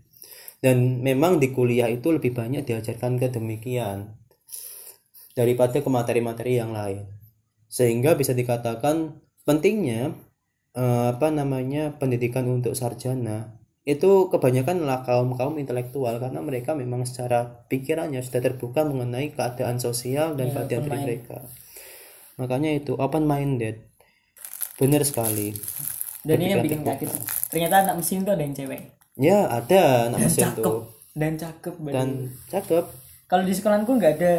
[0.61, 4.20] Dan memang di kuliah itu lebih banyak diajarkan ke demikian
[5.41, 7.09] daripada ke materi-materi yang lain.
[7.73, 9.17] Sehingga bisa dikatakan
[9.49, 10.13] pentingnya
[10.77, 13.57] eh, apa namanya pendidikan untuk sarjana
[13.89, 19.81] itu kebanyakan lah kaum kaum intelektual karena mereka memang secara pikirannya sudah terbuka mengenai keadaan
[19.81, 21.49] sosial dan keadaan diri mereka.
[22.37, 23.89] Makanya itu open minded.
[24.77, 25.57] Benar sekali.
[26.25, 27.11] dan ini yang bikin kaget
[27.49, 28.83] ternyata anak mesin tuh ada yang cewek
[29.21, 30.81] Ya ada anak mesin cakep tuh
[31.17, 32.09] dan cakep dan
[32.49, 32.85] cakep.
[33.27, 34.35] kalau di sekolahku nggak ada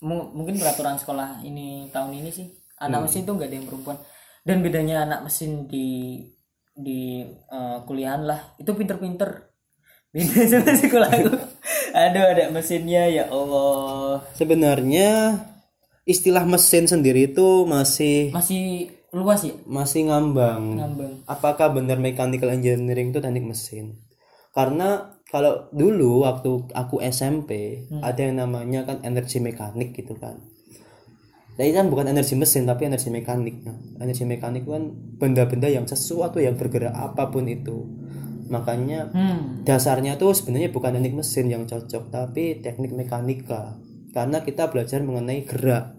[0.00, 2.46] mu- mungkin peraturan sekolah ini tahun ini sih
[2.80, 3.98] anak mesin tuh nggak ada yang perempuan.
[4.40, 6.20] Dan bedanya anak mesin di
[6.72, 9.52] di eh, kuliahan lah itu pinter-pinter.
[10.10, 11.60] Beda sama sekolahku
[11.94, 14.22] aduh ada mesinnya ya Allah.
[14.38, 15.38] Sebenarnya
[16.06, 19.54] istilah mesin sendiri itu masih masih luas ya?
[19.66, 20.78] masih ngambang.
[20.78, 21.14] ngambang.
[21.26, 23.98] Apakah benar mechanical engineering itu teknik mesin?
[24.54, 30.42] Karena kalau dulu waktu aku SMP ada yang namanya kan energi mekanik gitu kan.
[31.54, 33.62] Nah, ini kan bukan energi mesin tapi energi mekanik.
[33.62, 34.90] Nah, energi mekanik kan
[35.22, 37.86] benda-benda yang sesuatu yang bergerak apa pun itu.
[38.50, 43.76] Makanya hmm dasarnya tuh sebenarnya bukan teknik mesin yang cocok tapi teknik mekanika
[44.10, 45.94] karena kita belajar mengenai gerak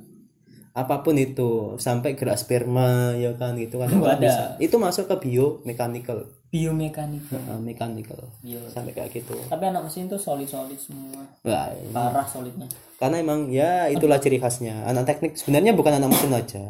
[0.71, 4.17] apa pun itu sampai gerak sperma ya kan gitu kan ada.
[4.17, 8.19] bisa itu masuk ke biomechanical biomekanika Nah, mechanical.
[8.41, 8.59] Iya.
[8.67, 9.33] sampai kayak gitu.
[9.41, 11.23] Tapi anak mesin tuh solid solid semua.
[11.41, 12.67] Wah, parah solidnya.
[12.95, 14.83] Karena emang ya itulah ciri khasnya.
[14.83, 16.63] Anak teknik sebenarnya bukan anak mesin aja.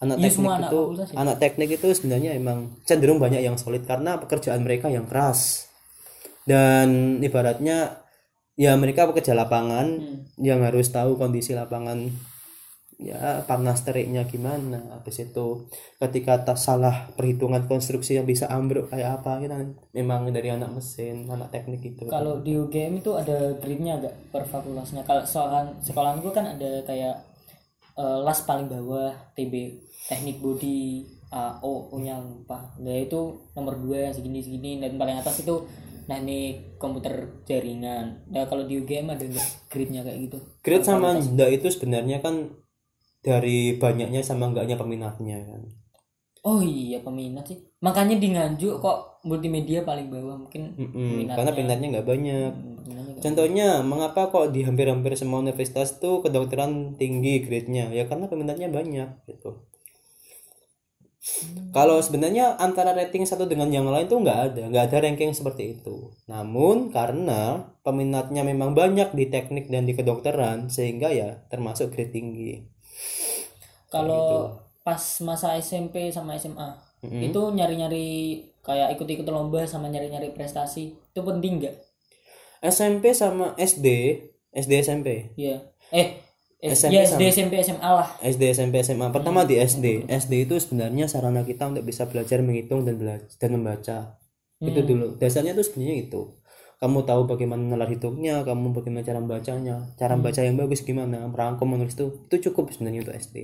[0.00, 3.54] Anak Iya, teknik semua anak itu fakultas anak teknik itu sebenarnya emang cenderung banyak yang
[3.54, 5.68] solid karena pekerjaan mereka yang keras.
[6.42, 8.00] Dan ibaratnya
[8.54, 10.18] ya mereka pekerja lapangan Hmm.
[10.36, 12.08] yang harus tahu kondisi lapangan
[12.98, 15.66] ya panas teriknya gimana habis itu
[15.98, 19.56] ketika tak salah perhitungan konstruksi yang bisa ambruk kayak apa kita
[19.90, 24.46] memang dari anak mesin anak teknik itu Kalau di UGM itu ada gridnya gak per
[24.46, 25.02] fakultasnya?
[25.02, 27.16] Kalau sekolahan sekolahan gue kan ada kayak
[27.98, 29.54] eh, las paling bawah TB
[30.06, 31.02] teknik body
[31.34, 32.62] AO punya lupa.
[32.78, 35.66] Nah itu nomor dua segini segini dan paling atas itu
[36.06, 38.22] teknik komputer jaringan.
[38.30, 39.24] Nah kalau di UGM ada
[39.66, 40.38] gridnya kayak gitu?
[40.64, 42.63] grade sama enggak itu sebenarnya kan
[43.26, 45.62] dari banyaknya sama enggaknya peminatnya kan
[46.50, 47.58] Oh iya peminat sih.
[47.86, 53.12] Makanya di Nganjuk kok multimedia paling bawah mungkin Mm-mm, karena peminatnya nggak banyak hmm, peminatnya
[53.14, 57.84] nggak- Contohnya, mengapa kok di hampir-hampir semua universitas tuh kedokteran tinggi grade-nya?
[57.98, 59.50] Ya karena peminatnya banyak gitu.
[61.76, 65.62] Kalau sebenarnya antara rating satu dengan yang lain tuh nggak ada, nggak ada ranking seperti
[65.80, 65.96] itu.
[66.32, 67.40] Namun karena
[67.86, 72.50] peminatnya memang banyak di teknik dan di kedokteran, sehingga ya termasuk grade tinggi.
[73.94, 81.20] Kalau pas masa SMP sama SMA itu nyari-nyari kayak ikut-ikut lomba sama nyari-nyari prestasi itu
[81.20, 81.76] penting nggak?
[82.64, 83.86] SMP sama SD,
[84.56, 85.68] SD SMP, Iya.
[85.92, 86.16] Eh,
[86.64, 88.08] eh SMP ya SD SMP SMA lah.
[88.24, 89.12] SD SMP SMA.
[89.12, 93.50] Pertama di SD, SD itu sebenarnya sarana kita untuk bisa belajar menghitung dan belajar dan
[93.52, 93.98] membaca.
[94.64, 96.20] itu dulu dasarnya tuh sebenarnya itu
[96.84, 101.64] kamu tahu bagaimana nalar hitungnya kamu bagaimana cara membacanya cara membaca yang bagus gimana merangkum
[101.64, 103.36] menulis itu itu cukup sebenarnya untuk SD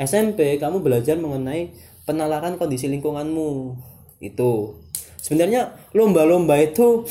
[0.00, 1.76] SMP kamu belajar mengenai
[2.10, 3.76] penalaran kondisi lingkunganmu.
[4.18, 4.82] Itu.
[5.20, 7.04] Sebenarnya lomba-lomba itu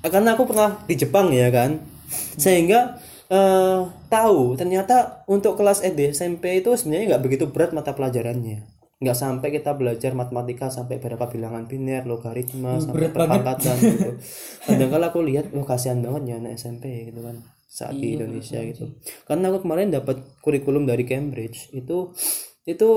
[0.00, 1.84] karena aku pernah di Jepang ya kan
[2.40, 2.96] sehingga
[3.28, 8.64] eh, tahu ternyata untuk kelas SD SMP itu sebenarnya nggak begitu berat mata pelajarannya
[9.00, 14.10] nggak sampai kita belajar matematika sampai berapa bilangan biner logaritma sampai perpangkatan gitu.
[14.68, 18.58] Kadang kala aku lihat oh kasihan banget ya anak SMP gitu kan saat di Indonesia
[18.66, 18.98] gitu.
[19.30, 22.10] karena aku kemarin dapat kurikulum dari Cambridge itu
[22.66, 22.90] itu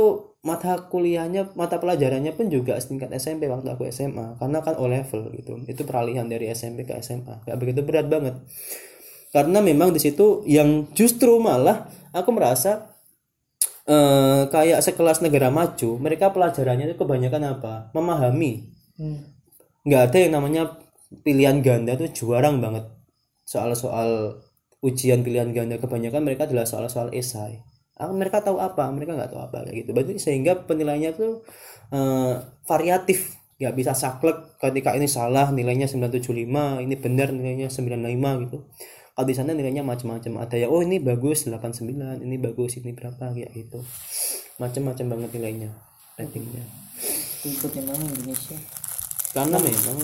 [0.43, 5.31] mata kuliahnya mata pelajarannya pun juga setingkat SMP waktu aku SMA karena kan O level
[5.39, 8.41] gitu itu peralihan dari SMP ke SMA nggak begitu berat banget.
[9.33, 12.92] Karena memang di situ yang justru malah aku merasa
[13.87, 17.73] eh, kayak sekelas negara maju mereka pelajarannya itu kebanyakan apa?
[17.95, 18.71] Memahami.
[18.93, 19.25] Hmm.
[19.83, 20.63] nggak ada yang namanya
[21.25, 22.87] pilihan ganda tuh jarang banget.
[23.43, 24.39] Soal-soal
[24.79, 27.59] ujian pilihan ganda kebanyakan mereka adalah soal-soal esai.
[27.99, 28.87] Ah, mereka tahu apa?
[28.89, 29.89] Mereka nggak tahu apa kayak gitu.
[29.91, 31.43] Berarti sehingga penilaiannya tuh
[31.91, 33.35] eh, variatif.
[33.59, 38.57] Nggak bisa saklek ketika ini salah nilainya 975 ini benar nilainya 95 gitu
[39.13, 40.45] kalau di sana nilainya macam-macam.
[40.45, 43.79] Ada ya oh ini bagus 89 ini bagus ini berapa kayak gitu.
[44.57, 45.69] Macam-macam banget nilainya
[46.17, 46.65] ratingnya.
[47.43, 48.57] Ikut yang mana Indonesia?
[49.33, 49.97] karena memang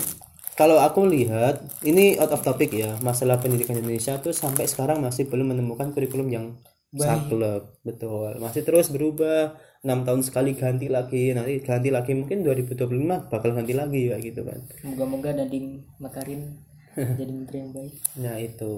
[0.57, 5.29] kalau aku lihat ini out of topic ya masalah pendidikan Indonesia tuh sampai sekarang masih
[5.29, 6.45] belum menemukan kurikulum yang
[6.89, 8.33] saklek betul.
[8.41, 9.55] Masih terus berubah.
[9.79, 14.43] Enam tahun sekali ganti lagi nanti ganti lagi mungkin 2025 bakal ganti lagi ya gitu
[14.43, 14.59] kan.
[14.83, 16.59] Moga-moga Nadiem Makarin
[17.15, 17.93] jadi menteri yang baik.
[18.15, 18.73] nah itu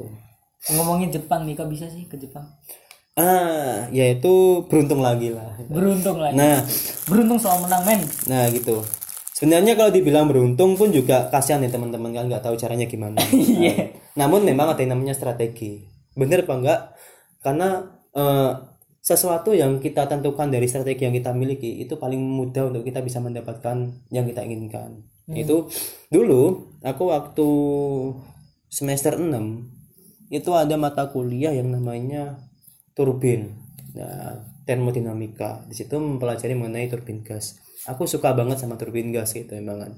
[0.62, 2.46] Ngomongin Jepang nih, kok bisa sih ke Jepang?
[3.12, 6.32] ah ya itu beruntung lagi lah Beruntung lah.
[6.32, 6.64] nah
[7.06, 8.02] Beruntung soal menang men.
[8.26, 8.80] nah gitu
[9.34, 13.20] sebenarnya kalau dibilang beruntung pun juga kasihan ya teman-teman kan nggak tahu caranya gimana
[14.12, 16.80] Nah, namun memang ada yang namanya strategi bener apa enggak
[17.40, 17.70] karena
[18.12, 18.52] eh,
[19.02, 23.18] sesuatu yang kita tentukan dari strategi yang kita miliki itu paling mudah untuk kita bisa
[23.18, 25.02] mendapatkan yang kita inginkan.
[25.26, 25.74] Itu
[26.14, 27.50] dulu aku waktu
[28.70, 32.40] semester 6 itu ada mata kuliah yang namanya
[32.96, 33.58] turbin.
[33.98, 35.68] Nah, termodinamika.
[35.68, 37.60] Di situ mempelajari mengenai turbin gas.
[37.90, 39.94] Aku suka banget sama turbin gas gitu memang kan.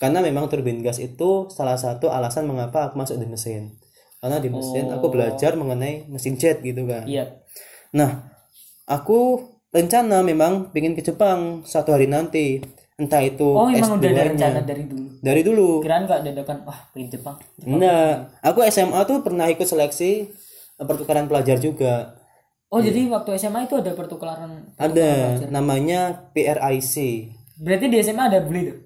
[0.00, 3.76] karena memang turbin gas itu salah satu alasan mengapa aku masuk di mesin.
[4.16, 7.04] Karena di mesin aku belajar mengenai mesin jet gitu kan.
[7.04, 7.44] Iya.
[7.92, 8.29] Nah,
[8.90, 12.58] aku rencana memang pengen ke Jepang satu hari nanti.
[13.00, 14.32] Entah itu Oh emang udah ada S2-nya.
[14.36, 15.06] rencana dari dulu.
[15.24, 15.70] Dari dulu.
[15.80, 17.36] Kirain gak dadakan, wah pengen Jepang.
[17.64, 20.28] Enggak, aku SMA tuh pernah ikut seleksi
[20.76, 22.18] eh, pertukaran pelajar juga.
[22.68, 24.68] Oh jadi waktu SMA itu ada pertukaran.
[24.76, 26.94] Ada namanya PRIC.
[27.56, 28.78] Berarti di SMA ada beli tuh.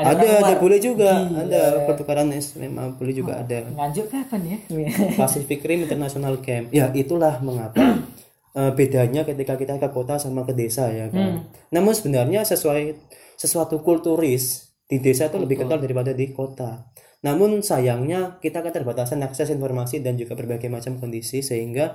[0.00, 0.56] Ada, ada luar.
[0.56, 1.12] boleh juga.
[1.28, 3.68] Ada pertukaran SMA boleh juga ada.
[3.68, 4.58] Nganjuk kapan ya?
[5.20, 6.72] Pacific Rim International Camp.
[6.72, 7.76] Ya, itulah mengapa
[8.56, 11.46] eh, bedanya ketika kita ke kota sama ke desa ya kan.
[11.74, 12.98] Namun sebenarnya sesuai
[13.38, 16.90] sesuatu kulturis di desa itu lebih kental daripada di kota.
[17.22, 21.94] Namun sayangnya kita keterbatasan akses informasi dan juga berbagai macam kondisi sehingga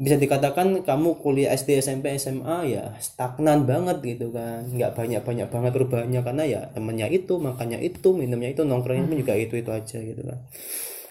[0.00, 4.64] bisa dikatakan kamu kuliah SD SMP SMA ya stagnan banget gitu kan.
[4.64, 9.18] Nggak banyak banyak banget perubahannya karena ya temennya itu makannya itu minumnya itu nongkrongnya pun
[9.20, 10.38] juga itu itu aja gitu kan.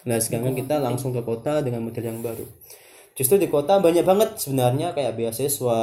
[0.02, 2.42] Nah sekarang kita langsung ke kota dengan model yang baru
[3.18, 5.80] justru di kota banyak banget sebenarnya kayak beasiswa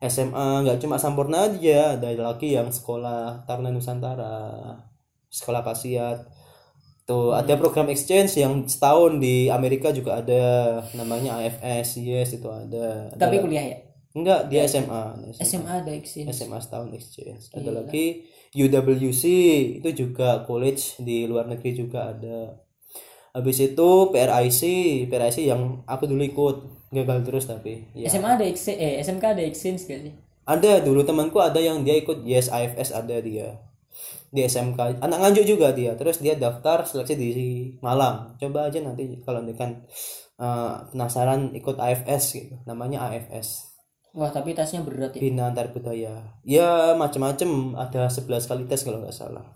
[0.00, 2.00] SMA nggak cuma Sampurna aja.
[2.00, 4.76] Ada lagi yang sekolah Taruna Nusantara
[5.30, 6.18] sekolah Kasiat
[7.04, 10.80] tuh ada program exchange yang setahun di Amerika juga ada.
[10.96, 13.78] Namanya AFS yes itu ada, ada Tapi kuliah ya?
[14.10, 15.02] enggak di SMA
[15.38, 16.30] SMA ada exchange.
[16.34, 17.50] SMA setahun exchange.
[17.54, 19.22] Ada lagi UWC
[19.78, 22.58] itu juga college di luar negeri juga ada
[23.30, 24.60] habis itu PRIC
[25.06, 26.56] PRIC yang aku dulu ikut
[26.90, 28.10] gagal terus tapi ya.
[28.10, 30.14] SMA ada exchange, eh SMK ada exchange gak sih?
[30.50, 33.62] ada dulu temanku ada yang dia ikut yes IFS ada dia.
[34.30, 35.94] Di SMK anak nganjuk juga dia.
[35.94, 37.30] Terus dia daftar seleksi di
[37.82, 38.34] Malang.
[38.38, 39.86] Coba aja nanti kalau nanti kan
[40.38, 42.54] eh, penasaran ikut AFS gitu.
[42.66, 43.70] Namanya AFS
[44.10, 45.22] Wah tapi tasnya berat ya.
[45.22, 49.46] Bina Antar Budaya ya macam-macam ada 11 kali tes kalau nggak salah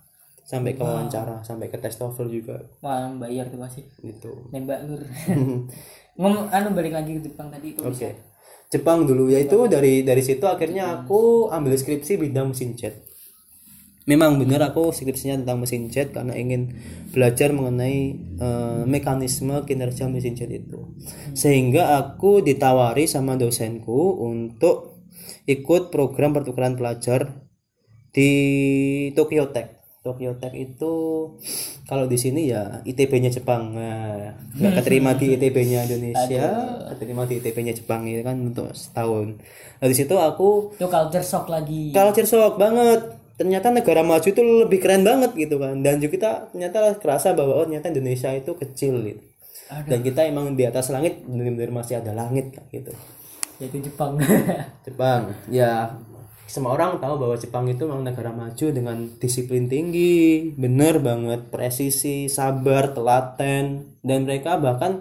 [0.45, 3.81] sampai ke wawancara sampai ke tes TOEFL juga Wah bayar tuh pasti.
[4.05, 5.01] gitu Nembak lur.
[6.21, 7.89] Ngomong anu balik lagi ke Jepang tadi Oke.
[7.91, 8.13] bisa.
[8.69, 13.03] Jepang dulu yaitu dari dari situ akhirnya aku ambil skripsi bidang mesin jet.
[14.05, 16.77] Memang benar aku skripsinya tentang mesin jet karena ingin
[17.09, 17.99] belajar mengenai
[18.37, 20.93] eh, mekanisme kinerja mesin jet itu.
[21.33, 25.01] Sehingga aku ditawari sama dosenku untuk
[25.49, 27.49] ikut program pertukaran pelajar
[28.13, 28.31] di
[29.17, 29.74] Tokyo Tech.
[30.05, 30.93] Tokyo Tech itu
[31.89, 33.73] kalau di sini ya ITB-nya Jepang.
[33.73, 36.45] Nah, nggak keterima di ITB-nya Indonesia,
[36.93, 39.41] keterima di ITB-nya Jepang ini kan untuk setahun.
[39.81, 41.97] Dari situ aku Itu culture shock lagi.
[41.97, 43.17] culture shock banget.
[43.35, 45.81] Ternyata negara maju itu lebih keren banget gitu kan.
[45.81, 49.23] Dan juga kita ternyata kerasa bahwa oh ternyata Indonesia itu kecil gitu.
[49.89, 52.93] Dan kita emang di atas langit benar-benar masih ada langit gitu.
[53.59, 54.21] Yaitu Jepang.
[54.87, 55.97] Jepang ya
[56.45, 62.29] semua orang tahu bahwa Jepang itu memang negara maju dengan disiplin tinggi bener banget presisi
[62.29, 65.01] sabar telaten dan mereka bahkan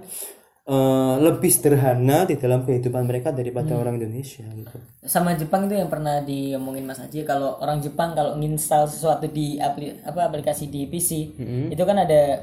[0.63, 4.77] eh, lebih sederhana di dalam kehidupan mereka daripada orang Indonesia gitu.
[5.03, 9.59] Sama Jepang itu yang pernah diomongin Mas Aji kalau orang Jepang kalau nginstal sesuatu di
[9.59, 11.35] apli, apa aplikasi di PC
[11.75, 12.39] itu kan ada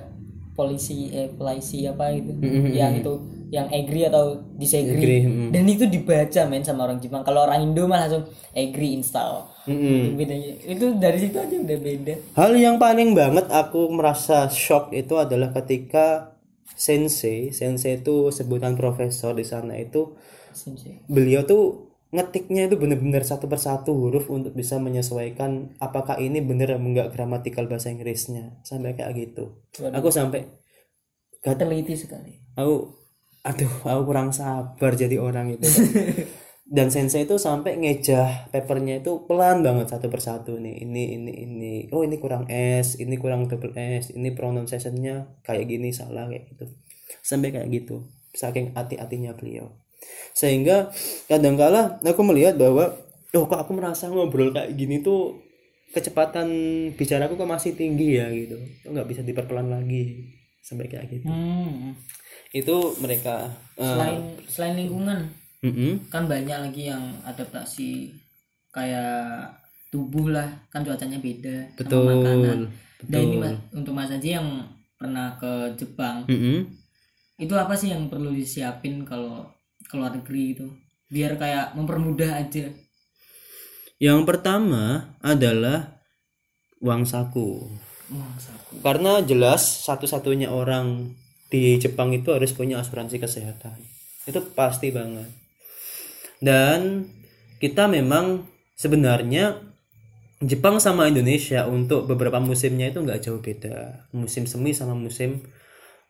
[0.53, 2.37] polisi eh polisi apa itu
[2.77, 5.51] yang itu yang agree atau disagree Agree, mm.
[5.51, 8.23] dan itu dibaca men sama orang Jepang kalau orang Indo mah langsung
[8.55, 10.15] agree install Mm-mm.
[10.15, 15.19] bedanya itu dari situ aja udah beda hal yang paling banget aku merasa shock itu
[15.19, 16.39] adalah ketika
[16.79, 20.15] sensei sensei itu sebutan profesor di sana itu
[20.55, 21.03] Sensei.
[21.11, 27.15] beliau tuh ngetiknya itu bener-bener satu persatu huruf untuk bisa menyesuaikan apakah ini bener enggak
[27.15, 29.95] gramatikal bahasa Inggrisnya sampai kayak gitu Waduh.
[29.95, 30.43] aku sampai
[31.39, 33.00] gak teliti sekali aku
[33.41, 35.67] aduh aku kurang sabar jadi orang itu.
[36.71, 40.55] Dan sensei itu sampai ngejah papernya itu pelan banget satu persatu.
[40.63, 41.75] Nih ini ini ini.
[41.91, 46.71] Oh ini kurang s ini kurang double s ini pronunciationnya kayak gini salah kayak gitu.
[47.27, 49.75] Sampai kayak gitu saking hati-hatinya beliau.
[50.31, 50.95] Sehingga
[51.27, 52.95] kadangkala aku melihat bahwa
[53.35, 55.43] oh kok aku merasa ngobrol kayak gini tuh
[55.91, 56.47] kecepatan
[56.95, 58.55] bicaraku kok masih tinggi ya gitu.
[58.87, 60.31] Nggak bisa diperpelan lagi
[60.63, 61.27] sampai kayak gitu.
[61.27, 61.99] Hmm.
[62.51, 63.47] Itu mereka
[63.79, 64.19] eh, selain
[64.51, 65.21] selain lingkungan
[65.63, 66.11] mm-mm.
[66.11, 68.11] kan banyak lagi yang adaptasi
[68.75, 69.55] kayak
[69.91, 72.59] tubuh lah kan cuacanya beda Betul, sama makanan
[73.07, 73.43] dan ini betul.
[73.43, 74.49] Mas- untuk Mas Aji yang
[74.99, 76.67] pernah ke Jepang Mm-mm.
[77.39, 79.47] itu apa sih yang perlu disiapin kalau
[79.87, 80.67] keluar negeri itu
[81.11, 82.71] biar kayak mempermudah aja
[84.03, 86.03] yang pertama adalah
[86.81, 87.71] uang saku
[88.11, 88.83] Wah, saku.
[88.83, 91.15] karena jelas satu-satunya orang
[91.51, 93.77] di Jepang itu harus punya asuransi kesehatan.
[94.25, 95.29] Itu pasti banget.
[96.41, 97.05] Dan
[97.61, 98.47] kita memang
[98.79, 99.61] sebenarnya
[100.41, 104.09] Jepang sama Indonesia untuk beberapa musimnya itu nggak jauh beda.
[104.17, 105.45] Musim semi sama musim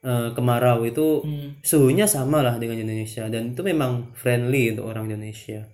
[0.00, 1.60] eh, kemarau itu Hmm.
[1.60, 3.26] suhunya sama lah dengan Indonesia.
[3.28, 5.66] Dan itu memang friendly untuk orang Indonesia.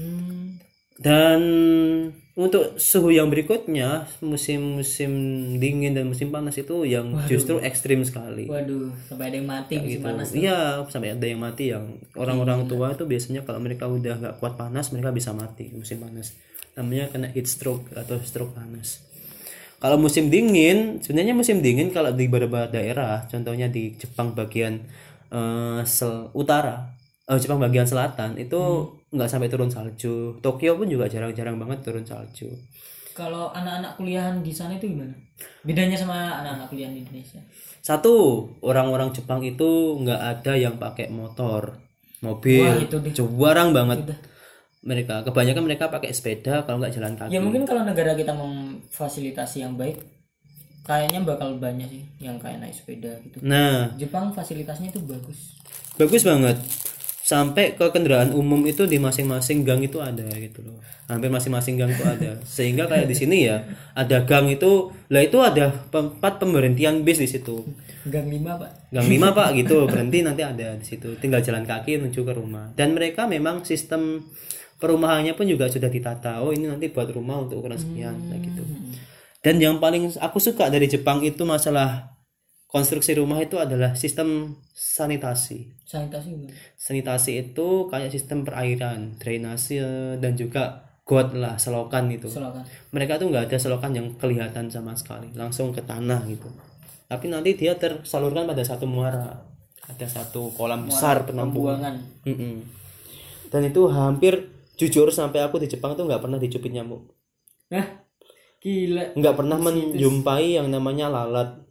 [0.00, 0.58] Hmm.
[1.02, 1.40] Dan
[2.32, 5.12] untuk suhu yang berikutnya musim-musim
[5.60, 8.48] dingin dan musim panas itu yang justru ekstrim sekali.
[8.48, 10.06] Waduh sampai ada yang mati musim gitu.
[10.08, 14.34] panas Iya sampai ada yang mati yang orang-orang tua itu biasanya kalau mereka udah nggak
[14.40, 16.32] kuat panas mereka bisa mati musim panas.
[16.72, 19.04] Namanya kena heat stroke atau stroke panas.
[19.76, 24.80] Kalau musim dingin sebenarnya musim dingin kalau di beberapa daerah contohnya di Jepang bagian
[25.28, 26.96] eh, sel utara
[27.28, 30.40] eh, Jepang bagian selatan itu nggak sampai turun salju.
[30.40, 32.48] Tokyo pun juga jarang-jarang banget turun salju.
[33.12, 35.12] Kalau anak-anak kuliahan di sana itu gimana?
[35.60, 37.40] Bedanya sama anak-anak kuliahan di Indonesia?
[37.84, 41.76] Satu orang-orang Jepang itu nggak ada yang pakai motor
[42.24, 42.64] mobil.
[42.64, 43.12] Wah, itu deh.
[43.12, 44.16] jarang banget.
[44.82, 47.36] Mereka kebanyakan mereka pakai sepeda kalau nggak jalan kaki.
[47.36, 50.00] Ya mungkin kalau negara kita memfasilitasi yang baik
[50.82, 53.38] kayaknya bakal banyak sih yang kayak naik sepeda gitu.
[53.44, 53.92] Nah.
[54.00, 55.60] Jepang fasilitasnya itu bagus.
[56.00, 56.58] Bagus banget
[57.22, 60.82] sampai ke kendaraan umum itu di masing-masing gang itu ada gitu loh.
[61.06, 62.42] Hampir masing-masing gang itu ada.
[62.42, 63.62] Sehingga kayak di sini ya
[63.94, 67.62] ada gang itu lah itu ada tempat pemberhentian bis di situ.
[68.10, 68.90] Gang lima pak?
[68.90, 69.86] Gang lima pak gitu.
[69.86, 71.14] Berhenti nanti ada di situ.
[71.22, 72.74] Tinggal jalan kaki menuju ke rumah.
[72.74, 74.26] Dan mereka memang sistem
[74.82, 76.42] perumahannya pun juga sudah ditata.
[76.42, 78.62] Oh ini nanti buat rumah untuk ukuran sekian kayak gitu.
[79.42, 82.11] Dan yang paling aku suka dari Jepang itu masalah
[82.72, 86.52] konstruksi rumah itu adalah sistem sanitasi sanitasi gimana?
[86.74, 89.76] sanitasi itu kayak sistem perairan drainase
[90.18, 92.64] dan juga got lah selokan itu Selokan.
[92.90, 96.48] mereka tuh nggak ada selokan yang kelihatan sama sekali langsung ke tanah gitu
[97.06, 99.44] tapi nanti dia tersalurkan pada satu muara
[99.82, 101.96] ada satu kolam besar penampungan Buangan.
[102.24, 102.54] Mm-mm.
[103.52, 104.48] dan itu hampir
[104.80, 107.04] jujur sampai aku di Jepang tuh nggak pernah dicubit nyamuk
[107.68, 108.00] Hah?
[108.62, 109.18] Gila.
[109.18, 111.61] nggak pernah menjumpai yang namanya lalat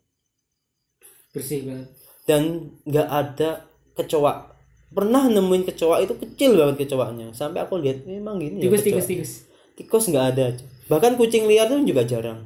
[1.32, 1.88] Bersih banget.
[2.24, 2.42] dan
[2.84, 3.50] nggak ada
[3.94, 4.52] kecoa
[4.90, 8.88] pernah nemuin kecoa itu kecil banget kecoanya sampai aku lihat memang gini ya Tikus, kecoa.
[8.94, 9.32] tikus, tikus.
[9.76, 10.46] tikus nggak ada
[10.86, 12.46] bahkan kucing liar tuh juga jarang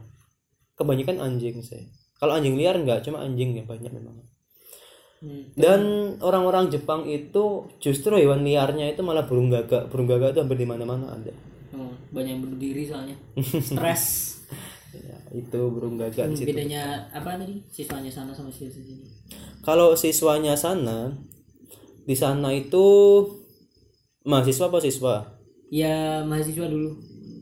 [0.73, 1.81] kebanyakan anjing saya
[2.15, 4.21] kalau anjing liar nggak cuma anjing yang banyak memang
[5.15, 5.47] Hmm.
[5.55, 5.81] dan
[6.19, 7.43] orang-orang Jepang itu
[7.79, 11.31] justru hewan liarnya itu malah burung gagak burung gagak itu hampir di mana-mana ada
[11.71, 13.15] Oh, banyak yang bunuh diri soalnya.
[13.57, 14.03] Stres.
[14.97, 17.59] ya, itu burung gagak di situ Bedanya apa tadi?
[17.67, 19.05] Siswanya sana sama siswa sini.
[19.61, 21.11] kalau siswanya sana
[22.03, 22.85] di sana itu
[24.23, 25.15] mahasiswa apa siswa
[25.73, 26.91] Ya mahasiswa dulu.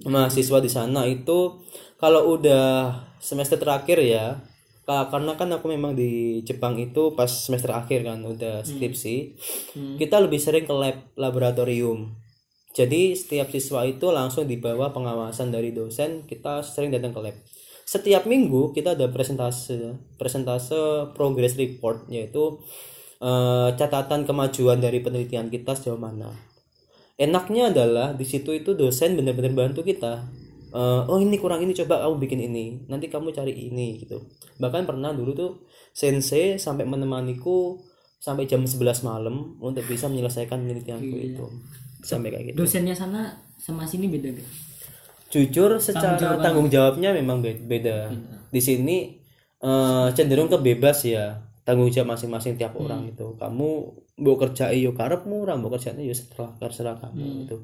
[0.06, 1.60] mahasiswa di sana itu
[1.95, 4.36] kalau udah semester terakhir ya
[4.84, 9.16] ka- karena kan aku memang di Jepang itu pas semester akhir kan udah skripsi
[9.74, 9.95] Hmm.
[9.95, 12.12] kita lebih sering ke lab laboratorium
[12.74, 17.38] jadi setiap siswa itu langsung di bawah pengawasan dari dosen kita sering datang ke lab.
[17.86, 20.74] Setiap minggu kita ada presentase presentase
[21.14, 22.58] progress report yaitu
[23.22, 26.34] eh, catatan kemajuan dari penelitian kita sejauh mana.
[27.22, 30.26] Enaknya adalah di situ itu dosen benar-benar bantu kita.
[30.74, 32.90] Eh, oh ini kurang ini coba kamu bikin ini.
[32.90, 34.18] Nanti kamu cari ini gitu.
[34.58, 35.52] Bahkan pernah dulu tuh
[35.94, 37.78] sensei sampai menemaniku
[38.18, 41.46] sampai jam 11 malam untuk bisa menyelesaikan penelitianku itu
[42.04, 42.58] sampai kayak gitu.
[42.62, 44.49] Dosennya sana sama sini beda gak?
[45.34, 48.14] jujur secara Tanggung tanggung, jawabnya memang be- beda.
[48.54, 49.18] Di sini
[49.64, 53.70] eh, cenderung ke bebas ya tanggung jawab masing-masing tiap orang itu kamu
[54.20, 57.58] mau kerja yo karepmu orang mau kerjanya yo setelah terserah kamu itu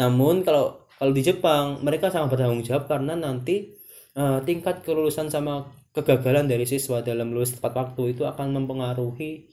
[0.00, 3.76] namun kalau kalau di Jepang mereka sangat bertanggung jawab karena nanti
[4.16, 9.44] eh, tingkat kelulusan sama kegagalan dari siswa dalam lulus tepat waktu itu akan mempengaruhi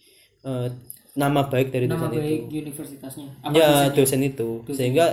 [0.48, 0.68] eh,
[1.14, 3.28] nama baik dari Nama dosen itu baik universitasnya.
[3.42, 3.94] Apa ya dosennya?
[3.94, 5.06] dosen itu sehingga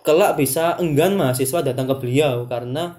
[0.00, 2.98] kelak bisa enggan mahasiswa datang ke beliau karena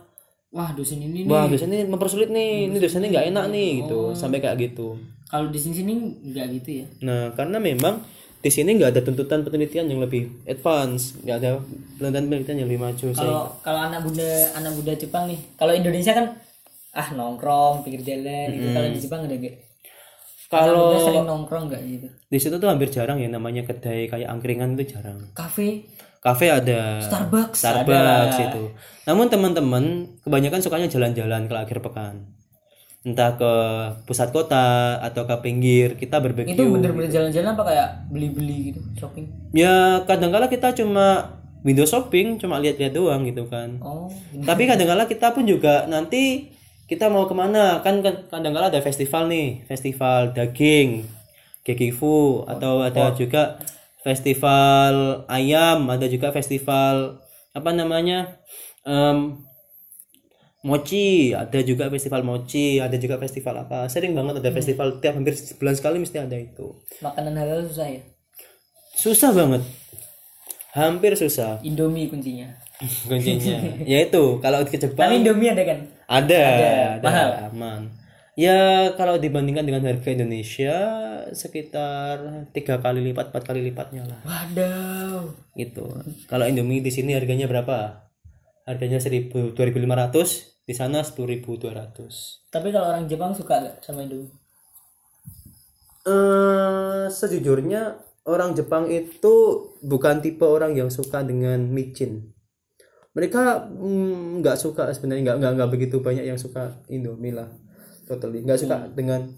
[0.50, 1.30] Wah dosen ini nih.
[1.30, 4.14] wah dosen ini mempersulit nih ini dosennya nggak enak nih gitu Oh.
[4.14, 5.94] sampai kayak gitu Kalau di sini sini
[6.26, 6.86] nggak gitu ya.
[7.02, 8.02] nah karena memang
[8.36, 11.50] di sini nggak ada tuntutan penelitian yang lebih advance nggak ada
[11.94, 16.14] tuntutan penelitian yang lebih maju Kalau kalau anak muda anak muda Jepang nih, kalau Indonesia
[16.14, 16.26] kan
[16.92, 18.68] ah nongkrong pinggir jalan gitu.
[18.72, 19.56] Kalau di Jepang ada gak?
[20.50, 22.08] Kalau sering nongkrong nggak gitu?
[22.10, 25.22] di situ tuh hampir jarang ya namanya kedai kayak angkringan itu jarang.
[25.38, 25.86] Kafe,
[26.20, 27.06] kafe ada.
[27.06, 28.46] Starbucks, Starbucks ada.
[28.50, 28.64] itu
[29.10, 32.30] namun teman-teman kebanyakan sukanya jalan-jalan ke akhir pekan.
[33.02, 33.54] Entah ke
[34.06, 39.26] pusat kota atau ke pinggir kita barbecue itu bener-bener jalan-jalan apa kayak beli-beli gitu, shopping?
[39.56, 43.82] ya kadang-kala kita cuma window shopping cuma lihat-lihat doang gitu kan.
[43.82, 44.12] Oh,
[44.46, 46.54] tapi kadang-kala kita pun juga nanti
[46.90, 47.86] kita mau ke mana?
[47.86, 51.06] Kan kan kadang-kala ada festival nih festival daging
[51.62, 53.62] gekifu atau ada juga
[54.02, 57.22] festival ayam ada juga festival
[57.54, 58.40] apa namanya
[58.88, 59.44] Em,
[60.64, 63.86] mochi ada juga festival mochi ada juga festival apa.
[63.92, 66.80] Sering banget ada festival tiap hampir sebulan sekali mesti ada itu.
[67.04, 68.02] Makanan halal susah ya.
[69.00, 69.64] susah banget.
[70.76, 71.62] Hampir susah.
[71.64, 72.50] Indomie kuncinya.
[73.10, 73.84] kuncinya.
[73.84, 75.80] Yaitu kalau ke Jepang Tapi Indomie ada kan?
[76.10, 76.42] Ada,
[76.98, 77.30] ada, mahal.
[77.54, 77.82] aman.
[78.40, 80.76] Ya kalau dibandingkan dengan harga Indonesia
[81.36, 85.30] sekitar tiga kali lipat, empat kali lipatnya lah, Waduh.
[85.54, 85.86] gitu.
[86.26, 88.10] Kalau Indomie di sini harganya berapa?
[88.64, 92.48] Harganya seribu, dua ribu lima ratus, di sana sepuluh ribu dua ratus.
[92.48, 94.32] Tapi kalau orang Jepang suka gak sama Indomie?
[96.08, 99.36] Eh, sejujurnya orang Jepang itu
[99.84, 102.34] bukan tipe orang yang suka dengan micin.
[103.18, 107.50] Mereka mm, nggak suka sebenarnya nggak nggak nggak begitu banyak yang suka Indomie lah,
[108.06, 108.46] totally.
[108.46, 109.34] Nggak suka dengan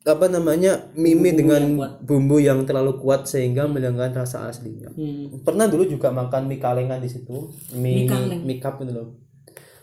[0.00, 1.92] apa namanya mie mie dengan yang kuat.
[2.08, 4.88] bumbu yang terlalu kuat sehingga menghilangkan rasa aslinya.
[4.96, 5.44] Hmm.
[5.44, 7.52] pernah dulu juga makan mie kalengan di situ.
[7.76, 8.08] Mie
[8.40, 9.20] Mie cup itu loh.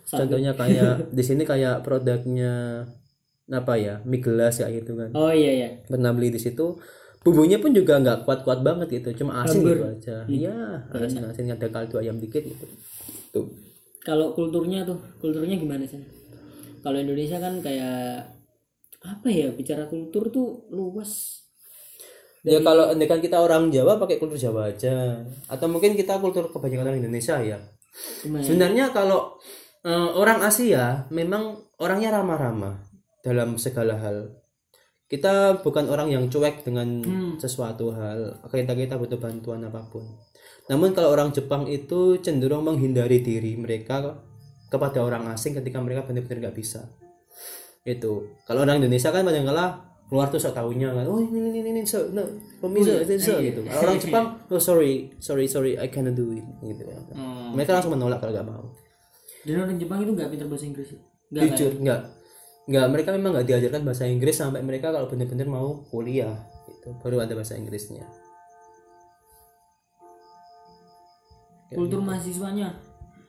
[0.10, 2.82] Contohnya kayak di sini kayak produknya
[3.48, 5.14] apa ya mie gelas kayak gitu kan.
[5.14, 5.70] Oh iya iya.
[5.86, 6.82] pernah beli di situ.
[7.22, 10.26] Bumbunya pun juga nggak kuat-kuat banget gitu cuma asin gitu aja.
[10.26, 12.66] Iya asin asin ada kaldu ayam dikit gitu
[13.32, 13.48] tuh
[14.02, 16.00] Kalau kulturnya tuh, kulturnya gimana sih?
[16.80, 18.24] Kalau Indonesia kan kayak
[19.04, 21.44] apa ya bicara kultur tuh luas.
[22.48, 25.20] ya kalau kan kita orang Jawa pakai kultur Jawa aja
[25.52, 27.60] atau mungkin kita kultur kebanyakan orang Indonesia ya
[28.24, 28.44] Gimana?
[28.46, 29.36] sebenarnya kalau
[29.84, 32.80] eh, orang Asia memang orangnya ramah-ramah
[33.20, 34.32] dalam segala hal
[35.08, 37.00] kita bukan orang yang cuek dengan
[37.40, 38.44] sesuatu hal.
[38.52, 40.04] Kita kita butuh bantuan apa pun.
[40.68, 44.20] Namun kalau orang Jepang itu cenderung menghindari diri mereka
[44.68, 46.92] kepada orang asing ketika mereka benar-benar nggak bisa.
[47.88, 48.36] Itu.
[48.44, 49.66] Kalau orang Indonesia kan kadang kala
[50.08, 52.24] keluar tuh sok tahunya kan oh ini ini ini so no
[52.60, 53.64] pemirsa ini so gitu.
[53.64, 56.84] Kalau orang Jepang oh sorry sorry sorry I cannot do it gitu.
[57.16, 57.56] Hmm.
[57.56, 58.76] mereka langsung menolak kalau nggak mau.
[59.48, 60.92] Dan orang Jepang itu nggak pintar bahasa Inggris.
[60.92, 61.00] ya?
[61.32, 62.00] Nggak jujur nggak
[62.68, 66.36] nggak mereka memang nggak diajarkan bahasa Inggris sampai mereka kalau benar-benar mau kuliah
[66.68, 68.04] gitu baru ada bahasa Inggrisnya
[71.72, 72.72] kultur mahasiswanya.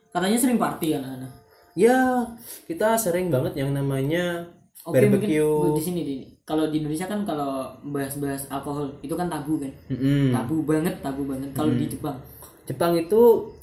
[0.09, 1.31] Katanya sering party anak-anak.
[1.77, 2.25] ya
[2.65, 4.51] kita sering banget yang namanya
[4.83, 9.29] Oke mungkin barbecue di sini di kalau di Indonesia kan kalau bahas-bahas alkohol itu kan
[9.29, 9.69] tabu kan.
[9.87, 10.33] Mm-mm.
[10.33, 11.53] Tabu banget, tabu banget.
[11.53, 12.17] Kalau di Jepang
[12.65, 13.53] Jepang itu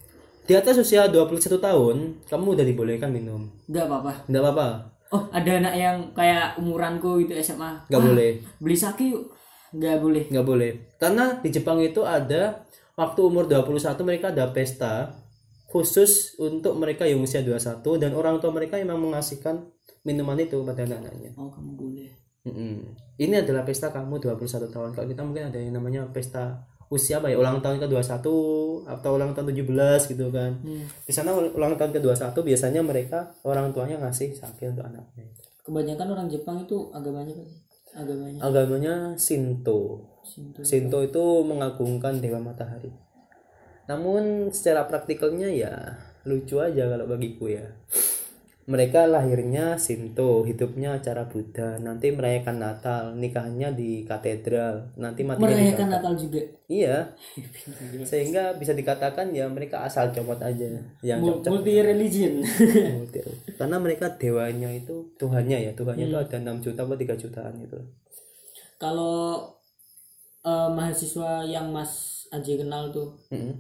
[0.47, 1.97] di atas usia 21 tahun
[2.31, 4.13] kamu udah dibolehkan minum nggak apa-apa.
[4.31, 4.69] nggak apa-apa
[5.15, 9.31] Oh ada anak yang kayak umuranku itu SMA nggak boleh beli sake yuk
[9.71, 10.25] nggak boleh.
[10.31, 12.67] nggak boleh karena di Jepang itu ada
[12.99, 15.15] waktu umur 21 mereka ada pesta
[15.71, 19.69] khusus untuk mereka yang usia 21 dan orang tua mereka memang mengasihkan
[20.03, 22.11] minuman itu pada anak-anaknya Oh kamu boleh.
[22.47, 22.95] Mm-mm.
[23.19, 24.91] Ini adalah pesta kamu 21 tahun.
[24.95, 27.37] Kalau kita mungkin ada yang namanya pesta usia apa ya?
[27.39, 28.23] Ulang tahun ke-21
[28.87, 30.53] atau ulang tahun 17 gitu kan.
[30.63, 30.85] Hmm.
[30.87, 35.27] Di sana ul- ulang tahun ke-21 biasanya mereka orang tuanya ngasih sake untuk anaknya.
[35.67, 37.47] Kebanyakan orang Jepang itu agamanya apa?
[37.97, 40.05] Agamanya Agamanya Shinto.
[40.23, 40.61] Shinto.
[40.63, 42.93] Shinto itu mengagungkan dewa matahari.
[43.87, 45.73] Namun secara praktikalnya ya
[46.27, 47.67] lucu aja kalau bagiku ya.
[48.67, 55.55] Mereka lahirnya Shinto, hidupnya acara Buddha, nanti merayakan Natal, nikahnya di katedral, nanti matinya di
[55.55, 56.43] Merayakan Natal juga.
[56.67, 57.15] Iya,
[58.11, 61.47] sehingga bisa dikatakan ya mereka asal comot aja yang cocok.
[61.47, 62.43] Multi religion.
[63.55, 67.79] Karena mereka dewanya itu Tuhannya ya, Tuhannya itu ada 6 juta atau 3 jutaan gitu.
[68.83, 69.47] Kalau
[70.43, 73.55] eh, mahasiswa yang Mas Aji kenal tuh Mm-mm.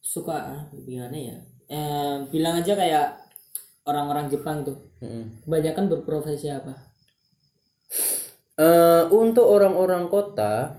[0.00, 1.36] suka ah, gimana ya?
[1.68, 3.17] Eh, bilang aja kayak
[3.88, 4.76] orang-orang Jepang tuh.
[5.00, 5.48] Mm-mm.
[5.48, 6.76] Kebanyakan berprofesi apa?
[8.58, 10.74] Eh, untuk orang-orang kota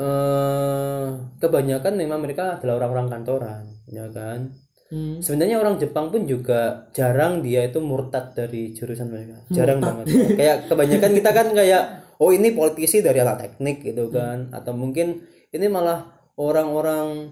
[0.00, 1.06] eh
[1.38, 4.48] kebanyakan memang mereka adalah orang-orang kantoran ya kan
[4.90, 5.22] Hmm.
[5.22, 10.66] sebenarnya orang Jepang pun juga jarang dia itu murtad dari jurusan mereka jarang banget kayak
[10.66, 11.82] kebanyakan kita kan kayak
[12.18, 15.22] oh ini politisi dari alat teknik gitu kan atau mungkin
[15.54, 17.30] ini malah orang-orang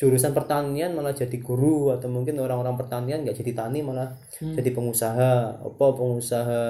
[0.00, 5.60] jurusan pertanian malah jadi guru atau mungkin orang-orang pertanian nggak jadi tani malah jadi pengusaha
[5.60, 6.60] apa pengusaha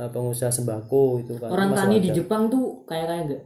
[0.00, 2.08] eh, pengusaha sembako itu kan Orang tani di.
[2.16, 3.42] Jepang tuh kayak kayak enggak?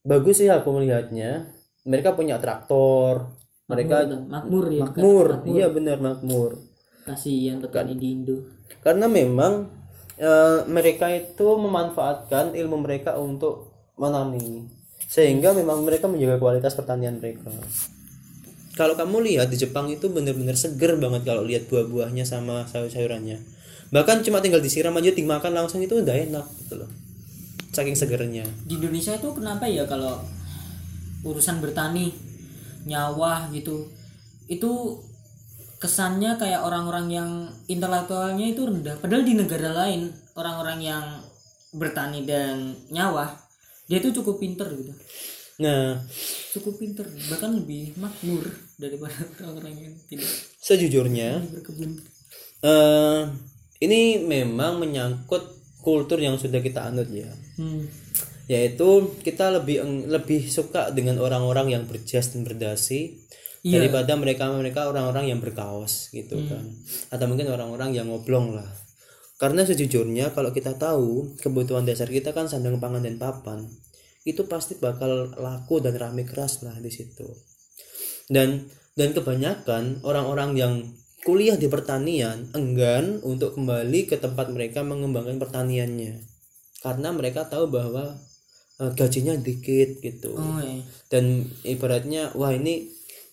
[0.00, 1.52] bagus sih aku melihatnya
[1.84, 3.36] mereka punya traktor
[3.68, 4.88] mereka makmur ya.
[4.88, 4.96] bukan?
[4.96, 6.56] makmur iya benar makmur
[7.04, 8.48] Kasihan petani di Indo.
[8.80, 9.68] karena memang
[10.16, 14.72] eh, mereka itu memanfaatkan ilmu mereka untuk menanami
[15.04, 17.52] sehingga memang mereka menjaga kualitas pertanian mereka
[18.72, 23.40] kalau kamu lihat di Jepang itu benar-benar seger banget kalau lihat buah-buahnya sama sayur-sayurannya.
[23.92, 26.90] Bahkan cuma tinggal disiram aja dimakan langsung itu udah enak gitu loh.
[27.72, 28.44] Saking segernya.
[28.64, 30.24] Di Indonesia itu kenapa ya kalau
[31.22, 32.12] urusan bertani
[32.88, 33.86] nyawa gitu
[34.48, 34.98] itu
[35.78, 37.30] kesannya kayak orang-orang yang
[37.68, 38.96] intelektualnya itu rendah.
[38.96, 41.04] Padahal di negara lain orang-orang yang
[41.72, 43.32] bertani dan nyawa
[43.88, 44.92] dia itu cukup pinter gitu
[45.58, 46.00] nah.
[46.52, 48.44] Cukup pinter bahkan lebih makmur
[48.78, 50.28] daripada orang-orang yang tidak
[50.60, 52.00] sejujurnya berkebun.
[52.62, 53.22] eh
[53.82, 55.42] ini memang menyangkut
[55.82, 57.28] kultur yang sudah kita anut ya.
[57.58, 57.84] Hmm.
[58.50, 59.80] yaitu kita lebih
[60.10, 63.22] lebih suka dengan orang-orang yang berjas dan berdasi
[63.62, 63.78] Iya.
[63.78, 66.66] daripada mereka mereka orang-orang yang berkaos gitu kan.
[67.14, 68.66] Atau mungkin orang-orang yang ngoblong lah.
[69.38, 73.70] Karena sejujurnya kalau kita tahu kebutuhan dasar kita kan sandang pangan dan papan
[74.22, 77.26] itu pasti bakal laku dan rame keras lah di situ.
[78.30, 80.74] Dan dan kebanyakan orang-orang yang
[81.22, 86.22] kuliah di pertanian enggan untuk kembali ke tempat mereka mengembangkan pertaniannya.
[86.82, 88.18] Karena mereka tahu bahwa
[88.78, 90.34] eh, gajinya dikit gitu.
[90.38, 90.82] Oh iya.
[91.10, 92.90] Dan ibaratnya wah ini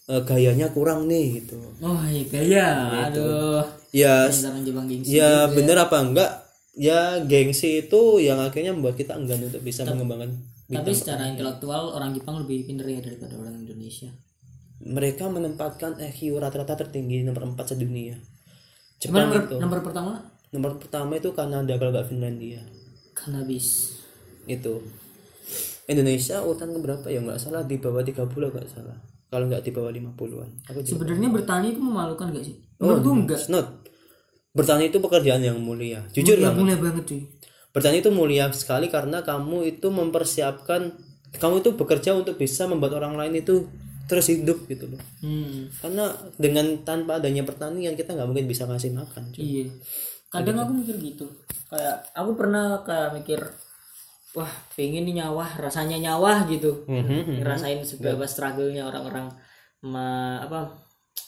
[0.09, 1.57] eh, gayanya kurang nih gitu.
[1.85, 2.69] Oh iya gaya.
[3.09, 3.65] Aduh.
[3.89, 6.31] Ya gengsi ya bener apa enggak?
[6.77, 10.37] Ya gengsi itu yang akhirnya membuat kita enggan untuk bisa mengembangkan
[10.69, 14.13] tapi secara intelektual orang Jepang lebih pintar ya daripada orang Indonesia.
[14.79, 18.15] Mereka menempatkan EQ rata-rata tertinggi nomor 4 sedunia
[19.01, 19.55] Cuman Jepang nomor, itu.
[19.59, 20.13] nomor pertama?
[20.55, 22.63] Nomor pertama itu Kanada kalau nggak Finlandia.
[23.11, 23.97] Cannabis.
[24.47, 24.79] Itu.
[25.89, 27.19] Indonesia urutan berapa ya?
[27.19, 28.97] Nggak salah di bawah 30 nggak salah.
[29.29, 32.57] Kalau nggak di bawah 50-an aku juga sebenarnya bertani itu memalukan gak sih?
[32.81, 33.67] Menurutku enggak It's not.
[34.57, 36.01] Bertani itu pekerjaan yang mulia.
[36.09, 37.21] Jujur ya banget mulai banget cuy
[37.69, 40.93] bertani itu mulia sekali karena kamu itu mempersiapkan
[41.37, 43.69] kamu itu bekerja untuk bisa membuat orang lain itu
[44.09, 45.85] terus hidup gitu loh hmm.
[45.85, 46.09] karena
[46.41, 49.41] dengan tanpa adanya pertanian kita nggak mungkin bisa ngasih makan cuy.
[49.45, 49.65] iya
[50.33, 51.29] kadang aku mikir gitu
[51.69, 53.37] kayak aku pernah kayak mikir
[54.33, 57.41] wah pengen nih nyawa rasanya nyawa gitu Mhm.
[57.41, 59.29] ngerasain seberapa struggle-nya orang-orang
[59.85, 60.73] me- apa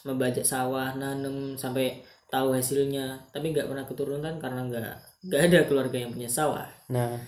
[0.06, 2.02] membajak sawah nanem sampai
[2.34, 6.66] tahu hasilnya tapi nggak pernah keturunan karena nggak nggak ada keluarga yang punya sawah.
[6.90, 7.22] Nah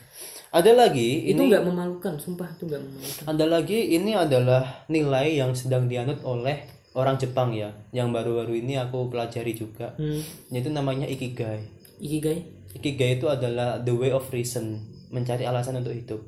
[0.53, 3.23] ada lagi itu ini nggak memalukan sumpah itu nggak memalukan.
[3.25, 7.73] Ada lagi ini adalah nilai yang sedang dianut oleh orang Jepang ya.
[7.89, 9.97] Yang baru-baru ini aku pelajari juga.
[9.97, 10.21] Hmm.
[10.53, 11.65] yaitu namanya ikigai.
[12.01, 12.45] Ikigai?
[12.73, 14.81] Ikigai itu adalah the way of reason
[15.13, 16.21] mencari alasan untuk hidup.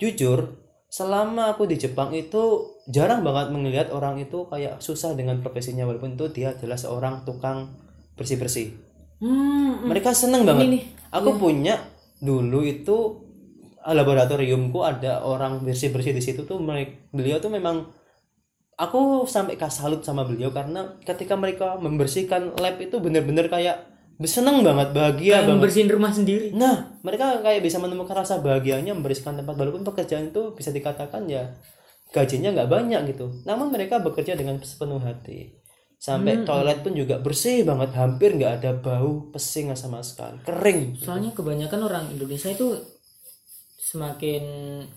[0.00, 5.84] Jujur selama aku di Jepang itu jarang banget melihat orang itu kayak susah dengan profesinya
[5.84, 7.76] walaupun itu dia adalah seorang tukang
[8.16, 8.72] bersih-bersih.
[8.72, 8.87] hmm,
[9.22, 9.86] hmm.
[9.86, 10.66] mereka seneng banget.
[10.68, 10.84] Nih.
[11.08, 11.78] aku punya
[12.18, 12.96] dulu itu
[13.82, 17.88] ah, laboratoriumku ada orang bersih bersih di situ tuh mereka beliau tuh memang
[18.78, 23.86] aku sampai kas salut sama beliau karena ketika mereka membersihkan lab itu bener-bener kayak
[24.26, 25.52] seneng banget bahagia kayak banget.
[25.54, 26.50] membersihin rumah sendiri.
[26.50, 31.54] Nah mereka kayak bisa menemukan rasa bahagianya membersihkan tempat walaupun pekerjaan itu bisa dikatakan ya
[32.10, 33.30] gajinya nggak banyak gitu.
[33.46, 35.67] Namun mereka bekerja dengan sepenuh hati
[35.98, 37.90] sampai toilet pun juga bersih banget.
[37.98, 40.40] Hampir nggak ada bau pesing sama sekali.
[40.46, 40.96] Kering.
[41.02, 42.78] Soalnya kebanyakan orang Indonesia itu
[43.78, 44.42] semakin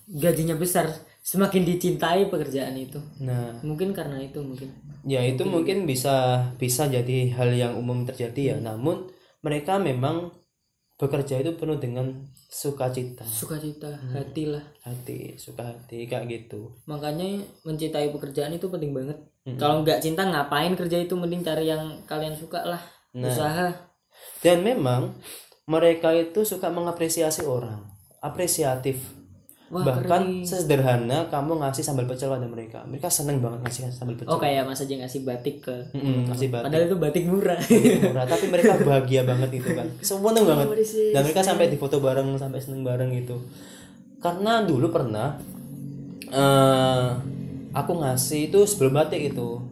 [0.08, 0.92] gajinya besar
[1.22, 2.98] semakin dicintai pekerjaan itu.
[3.22, 3.62] Nah.
[3.62, 4.74] Mungkin karena itu mungkin.
[5.06, 8.58] Ya itu mungkin bisa bisa jadi hal yang umum terjadi ya.
[8.58, 9.10] Namun
[9.46, 10.34] mereka memang
[11.02, 12.14] bekerja itu penuh dengan
[12.46, 13.26] sukacita.
[13.26, 14.62] Sukacita hati lah.
[14.86, 16.78] Hati suka hati kayak gitu.
[16.86, 19.18] Makanya mencintai pekerjaan itu penting banget.
[19.58, 21.18] Kalau nggak cinta ngapain kerja itu?
[21.18, 22.82] Mending cari yang kalian suka lah.
[23.18, 23.74] Usaha.
[24.46, 25.18] Dan memang
[25.66, 27.82] mereka itu suka mengapresiasi orang.
[28.22, 29.21] Apresiatif
[29.72, 32.84] Wah, bahkan sederhana kamu ngasih sambal pecel pada mereka.
[32.84, 34.28] Mereka seneng banget ngasih sambal pecel.
[34.28, 36.68] Oh kayak mas aja ngasih batik ke Mm-mm, ngasih batik.
[36.68, 37.60] Padahal itu batik murah.
[38.12, 40.68] Murah tapi mereka bahagia banget itu kan semua seneng banget.
[41.16, 43.40] Dan mereka sampai difoto bareng sampai seneng bareng gitu.
[44.20, 45.40] Karena dulu pernah
[46.28, 47.08] eh
[47.72, 49.64] aku ngasih itu sebelum batik itu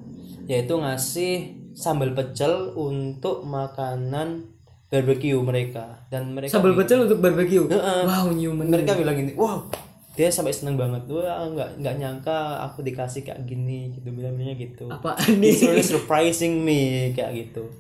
[0.48, 4.48] yaitu ngasih sambal pecel untuk makanan
[4.88, 6.08] barbecue mereka.
[6.08, 8.02] Dan mereka sambal pecel untuk barbeque Heeh.
[8.08, 9.68] wow new menu mereka bilang gini wow
[10.20, 11.08] dia sampai seneng banget.
[11.08, 14.92] Wah nggak nggak nyangka aku dikasih kayak gini gitu bilangnya gitu.
[14.92, 17.72] Apaan It's nih really surprising me kayak gitu.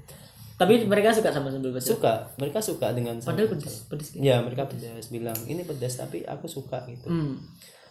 [0.55, 2.31] Tapi mereka suka sama sambal pecel suka.
[2.39, 4.23] Mereka suka dengan sambal padahal pedes pedes gitu.
[4.23, 7.11] ya mereka pedas bilang ini pedas tapi aku suka gitu.
[7.11, 7.35] Hmm.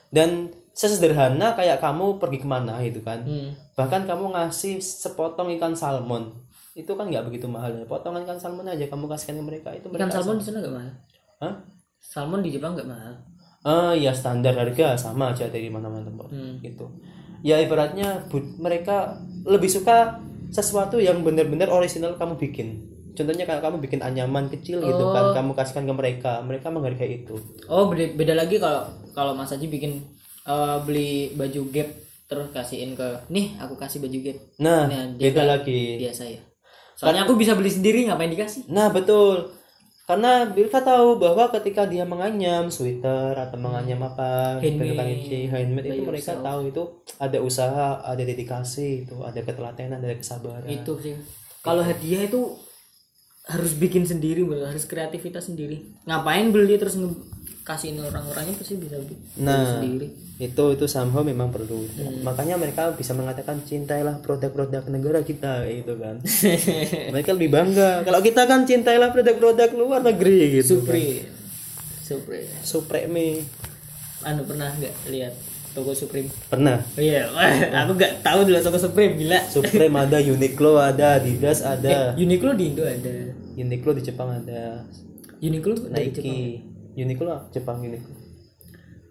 [0.08, 3.20] dan sesederhana kayak kamu pergi ke mana gitu kan.
[3.28, 3.52] Hmm.
[3.76, 6.32] bahkan kamu ngasih sepotong ikan salmon.
[6.72, 7.84] Itu kan nggak begitu mahal ya.
[7.84, 10.72] Potongan ikan salmon aja kamu kasihkan ke mereka itu ikan mereka salmon di sana nggak
[10.72, 10.92] mahal?
[11.44, 11.54] Hah?
[11.98, 13.14] salmon di Jepang nggak mahal
[13.60, 16.58] Eh ya standar harga sama aja dari mana-mana tempat Hmm.
[16.60, 16.86] gitu.
[17.40, 18.26] Ya ibaratnya
[18.58, 22.68] mereka lebih suka sesuatu yang benar-benar original kamu bikin.
[23.12, 27.34] Contohnya kayak kamu bikin anyaman kecil gitu kan kamu kasihkan ke mereka mereka menghargai itu.
[27.66, 30.02] Oh beda, beda lagi kalau kalau mas Aji bikin
[30.46, 31.90] eh, beli baju gap
[32.28, 34.38] terus kasihin ke nih aku kasih baju gap.
[34.58, 35.98] Nah Nah, beda lagi.
[35.98, 36.40] biasa ya.
[36.94, 38.66] Soalnya aku bisa beli sendiri ngapain dikasih?
[38.68, 39.50] Nah betul
[40.08, 45.52] karena mereka tahu bahwa ketika dia menganyam sweater atau menganyam apa Handmade.
[45.52, 46.48] handmade itu mereka yourself.
[46.48, 46.82] tahu itu
[47.20, 51.12] ada usaha ada dedikasi itu ada ketelatenan ada kesabaran itu sih
[51.60, 52.40] kalau hadiah itu
[53.48, 54.60] harus bikin sendiri Bro.
[54.62, 55.80] harus kreativitas sendiri.
[56.04, 57.00] Ngapain beli terus
[57.64, 58.96] kasihin orang-orangnya pasti bisa
[59.36, 59.80] Nah.
[59.80, 60.08] sendiri.
[60.38, 61.82] itu itu somehow memang perlu.
[62.22, 66.22] Makanya mereka bisa mengatakan cintailah produk-produk negara kita gitu kan.
[67.12, 68.06] Mereka lebih bangga.
[68.06, 71.26] Kalau kita kan cintailah produk-produk luar negeri gitu Supri.
[72.06, 72.46] Supri.
[72.62, 73.42] Supreme.
[74.22, 75.34] Anu pernah nggak lihat
[75.74, 76.28] toko Supreme.
[76.48, 76.80] Pernah?
[76.96, 77.28] Oh iya.
[77.32, 79.40] Wah, aku nggak tahu dulu toko Supreme gila.
[79.48, 82.14] Supreme ada Uniqlo ada Adidas ada.
[82.16, 83.32] Uniqlo di Indo ada.
[83.58, 84.84] Uniqlo di Jepang ada.
[85.38, 86.34] Uniqlo dari Jepang.
[86.34, 86.62] Nike
[86.98, 88.14] Uniqlo Jepang Uniqlo.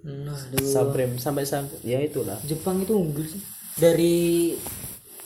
[0.07, 0.63] Nah aduh.
[0.63, 2.39] Supreme sampai sampai ya itulah.
[2.47, 3.43] Jepang itu unggul sih.
[3.75, 4.55] Dari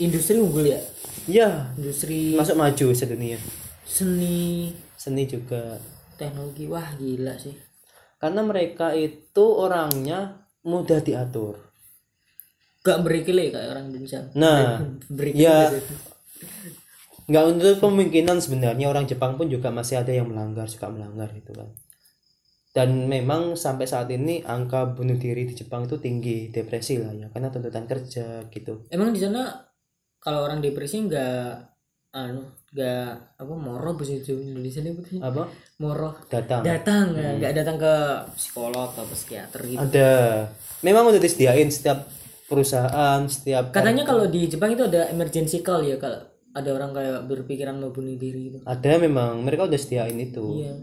[0.01, 0.82] industri unggul ya?
[1.29, 3.38] Ya industri masuk maju sedunia.
[3.86, 4.73] seni.
[4.97, 5.77] Seni juga.
[6.17, 7.53] Teknologi wah gila sih.
[8.21, 11.57] Karena mereka itu orangnya mudah diatur.
[12.82, 14.26] Gak berikile kayak orang Indonesia.
[14.34, 14.82] Nah
[15.18, 15.57] berikile ya
[17.32, 21.53] nggak untuk kemungkinan sebenarnya orang Jepang pun juga masih ada yang melanggar suka melanggar gitu
[21.55, 21.70] kan.
[22.72, 27.28] Dan memang sampai saat ini angka bunuh diri di Jepang itu tinggi depresi lah ya
[27.32, 28.88] karena tuntutan kerja gitu.
[28.91, 29.64] Emang di sana
[30.20, 31.55] kalau orang depresi nggak
[32.16, 35.43] anu nggak apa moro bahasa Indonesia nih putih apa?
[35.84, 36.63] Moro datang.
[36.63, 37.93] Datang nggak datang ke
[38.39, 39.80] psikolog atau psikiater gitu.
[39.80, 40.47] Ada.
[40.80, 42.07] Memang udah disediain setiap
[42.47, 46.19] perusahaan setiap katanya kalau di Jepang itu ada emergency call ya kalau
[46.51, 48.57] ada orang kayak berpikiran mau bunuh diri gitu.
[48.67, 49.39] Ada memang.
[49.43, 50.63] Mereka udah sediain itu.
[50.63, 50.74] Iya.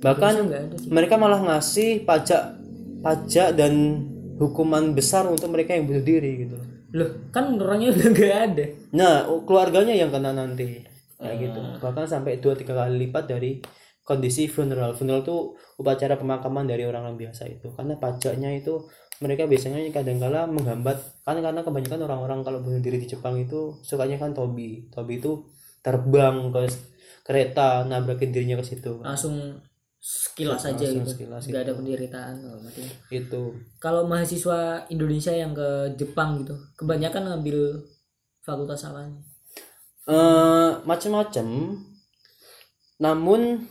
[0.00, 0.88] Bahkan nggak ada sih.
[0.88, 2.60] mereka malah ngasih pajak
[3.04, 4.04] pajak dan
[4.40, 6.56] hukuman besar untuk mereka yang bunuh diri gitu.
[6.96, 8.64] Loh kan orangnya udah nggak ada.
[8.96, 10.87] Nah keluarganya yang kena nanti
[11.18, 11.60] kayak gitu.
[11.82, 13.58] Bahkan sampai dua tiga kali lipat dari
[14.06, 14.96] kondisi funeral.
[14.96, 17.68] Funeral tuh upacara pemakaman dari orang-orang biasa itu.
[17.74, 18.86] Karena pajaknya itu
[19.20, 20.96] mereka biasanya kadang-kala menghambat.
[21.26, 25.44] Kan karena kebanyakan orang-orang kalau bunuh diri di Jepang itu sukanya kan tobi tobi itu
[25.84, 26.70] terbang ke
[27.26, 29.04] kereta nabrakin dirinya ke situ.
[29.04, 29.60] Langsung
[29.98, 31.10] sekilas aja Langsung gitu.
[31.10, 32.82] sekilas nggak ada penderitaan berarti.
[33.12, 33.42] itu.
[33.82, 37.82] Kalau mahasiswa Indonesia yang ke Jepang gitu kebanyakan ngambil
[38.40, 39.04] fakultas apa
[40.08, 41.46] eh macam-macam
[42.98, 43.68] namun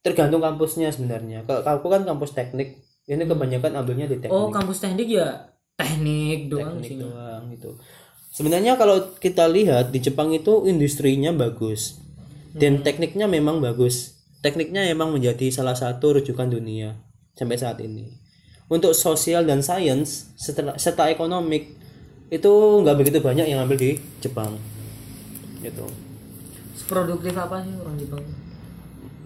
[0.00, 1.42] tergantung kampusnya sebenarnya.
[1.44, 2.86] Kalau aku kan kampus teknik.
[3.06, 4.34] Ini kebanyakan ambilnya di teknik.
[4.34, 7.70] Oh kampus teknik ya teknik doang teknik sih doang gitu.
[8.34, 12.02] Sebenarnya kalau kita lihat di Jepang itu industrinya bagus.
[12.50, 14.18] Dan tekniknya memang bagus.
[14.42, 16.98] Tekniknya memang menjadi salah satu rujukan dunia
[17.38, 18.10] sampai saat ini.
[18.66, 20.34] Untuk sosial dan sains
[20.78, 21.78] serta ekonomik
[22.26, 22.52] itu
[22.82, 24.58] nggak begitu banyak yang ambil di Jepang
[25.66, 25.84] gitu
[26.86, 28.24] produktif apa sih orang Jepang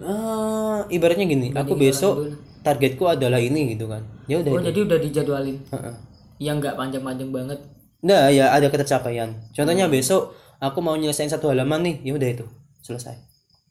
[0.01, 2.25] Ah, ibaratnya gini aku besok
[2.61, 4.65] targetku adalah ini gitu kan ya udah oh itu.
[4.65, 5.95] jadi udah dijadwalin Heeh.
[6.39, 7.59] yang nggak panjang-panjang banget
[8.01, 9.29] Nah, ya ada ketercapaian.
[9.53, 12.45] Contohnya besok aku mau nyelesain satu halaman nih, ya udah itu
[12.81, 13.13] selesai.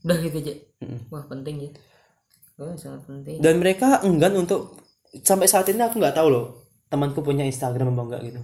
[0.00, 1.10] udah gitu aja Mm-mm.
[1.10, 1.70] wah penting ya
[2.56, 4.78] oh sangat penting Dan mereka enggan untuk
[5.18, 8.40] sampai saat ini aku nggak tahu loh temanku punya Instagram apa enggak gitu.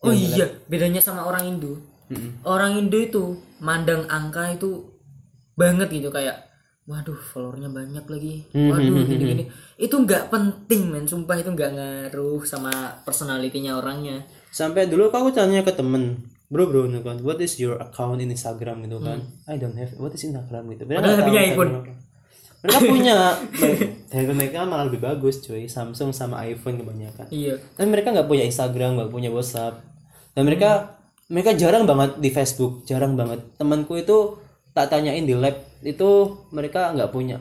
[0.00, 1.76] oh iya bedanya sama orang Indo
[2.12, 2.44] Mm-mm.
[2.44, 4.84] orang Indo itu mandang angka itu
[5.54, 6.50] banget gitu kayak
[6.84, 9.48] waduh followernya banyak lagi Hmm, waduh gini-gini
[9.80, 14.20] itu nggak penting men sumpah itu nggak ngaruh sama personalitinya orangnya
[14.54, 18.30] Sampai dulu aku tanya ke temen, bro bro, gitu kan, what is your account in
[18.30, 19.18] Instagram gitu kan?
[19.50, 20.86] I don't have, what is Instagram gitu.
[20.86, 21.10] Mereka Hmm.
[21.10, 21.72] Padahal punya tahu iPhone.
[22.62, 23.16] Mereka punya,
[24.14, 27.26] handphone mereka malah lebih bagus cuy, Samsung sama iPhone kebanyakan.
[27.34, 29.82] iya Dan mereka nggak punya Instagram, nggak punya WhatsApp.
[30.38, 31.02] Dan mereka
[31.32, 33.40] mereka jarang banget di Facebook, jarang banget.
[33.56, 34.38] Temanku itu
[34.74, 35.54] tak tanyain di lab
[35.86, 36.10] itu
[36.50, 37.40] mereka nggak punya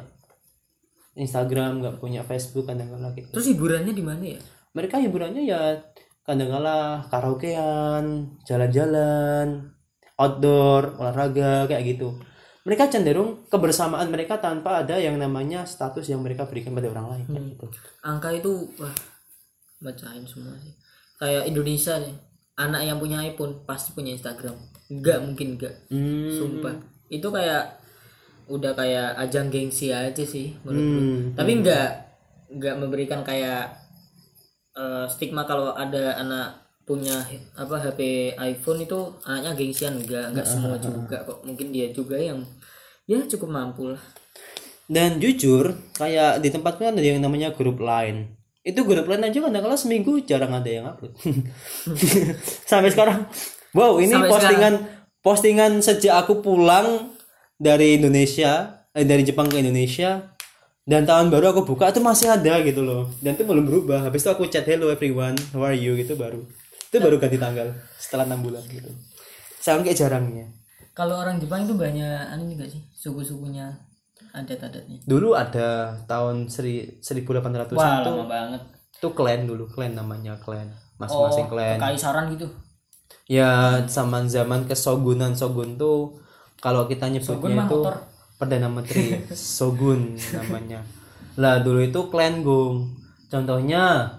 [1.18, 3.30] Instagram, nggak punya Facebook kadang-kala gitu.
[3.34, 4.42] terus hiburannya di mana ya
[4.74, 5.78] Mereka hiburannya ya
[6.26, 9.70] kadang-kala karaokean, jalan-jalan,
[10.18, 12.18] outdoor, olahraga kayak gitu.
[12.64, 17.26] Mereka cenderung kebersamaan mereka tanpa ada yang namanya status yang mereka berikan pada orang lain
[17.28, 17.66] kayak gitu.
[18.02, 18.96] angka itu wah
[19.84, 20.72] bacain semua sih
[21.20, 22.16] kayak Indonesia nih
[22.60, 24.56] anak yang punya iPhone pasti punya Instagram.
[24.90, 25.76] Nggak mungkin nggak.
[25.90, 26.30] Hmm.
[26.34, 26.76] sumpah.
[27.10, 27.82] Itu kayak
[28.50, 31.00] udah kayak ajang gengsi aja sih menurutku.
[31.00, 31.22] Hmm.
[31.32, 31.90] tapi nggak
[32.60, 33.72] nggak memberikan kayak
[34.76, 37.24] eh, stigma kalau ada anak punya
[37.56, 39.96] apa HP iPhone itu anaknya gengsian.
[40.04, 41.40] Enggak enggak semua juga kok.
[41.48, 42.44] Mungkin dia juga yang
[43.08, 44.04] ya cukup mampu lah.
[44.84, 48.36] Dan jujur, kayak di tempatku kan ada yang namanya grup lain.
[48.64, 51.12] Itu grup lain aja kadang-kala seminggu jarang ada yang upload.
[52.72, 53.28] Sampai sekarang.
[53.76, 54.74] Wow, ini Sampai postingan
[55.20, 57.12] postingan sejak aku pulang
[57.60, 60.32] dari Indonesia, eh, dari Jepang ke Indonesia
[60.84, 63.12] dan tahun baru aku buka itu masih ada gitu loh.
[63.20, 64.04] Dan itu belum berubah.
[64.08, 66.44] Habis itu aku chat hello everyone, how are you gitu baru.
[66.88, 68.92] Itu baru ganti tanggal setelah enam bulan gitu.
[69.60, 70.48] Sampai jarangnya.
[70.94, 73.74] kalau orang Jepang itu banyak anu juga sih suku-sukunya
[74.34, 75.00] adat-adatnya.
[75.06, 78.62] Dulu ada tahun seri, 1800 wah lama banget.
[78.98, 82.50] Itu clan dulu clan namanya clan masing-masing clan kekaisaran gitu?
[83.30, 85.38] Ya zaman zaman kesogunan.
[85.38, 86.18] Shogun tuh
[86.58, 87.80] kalau kita nyebutnya itu
[88.42, 89.22] perdana menteri.
[89.58, 90.82] Shogun namanya.
[91.38, 92.90] Lah dulu itu clan gung.
[93.30, 94.10] Contohnya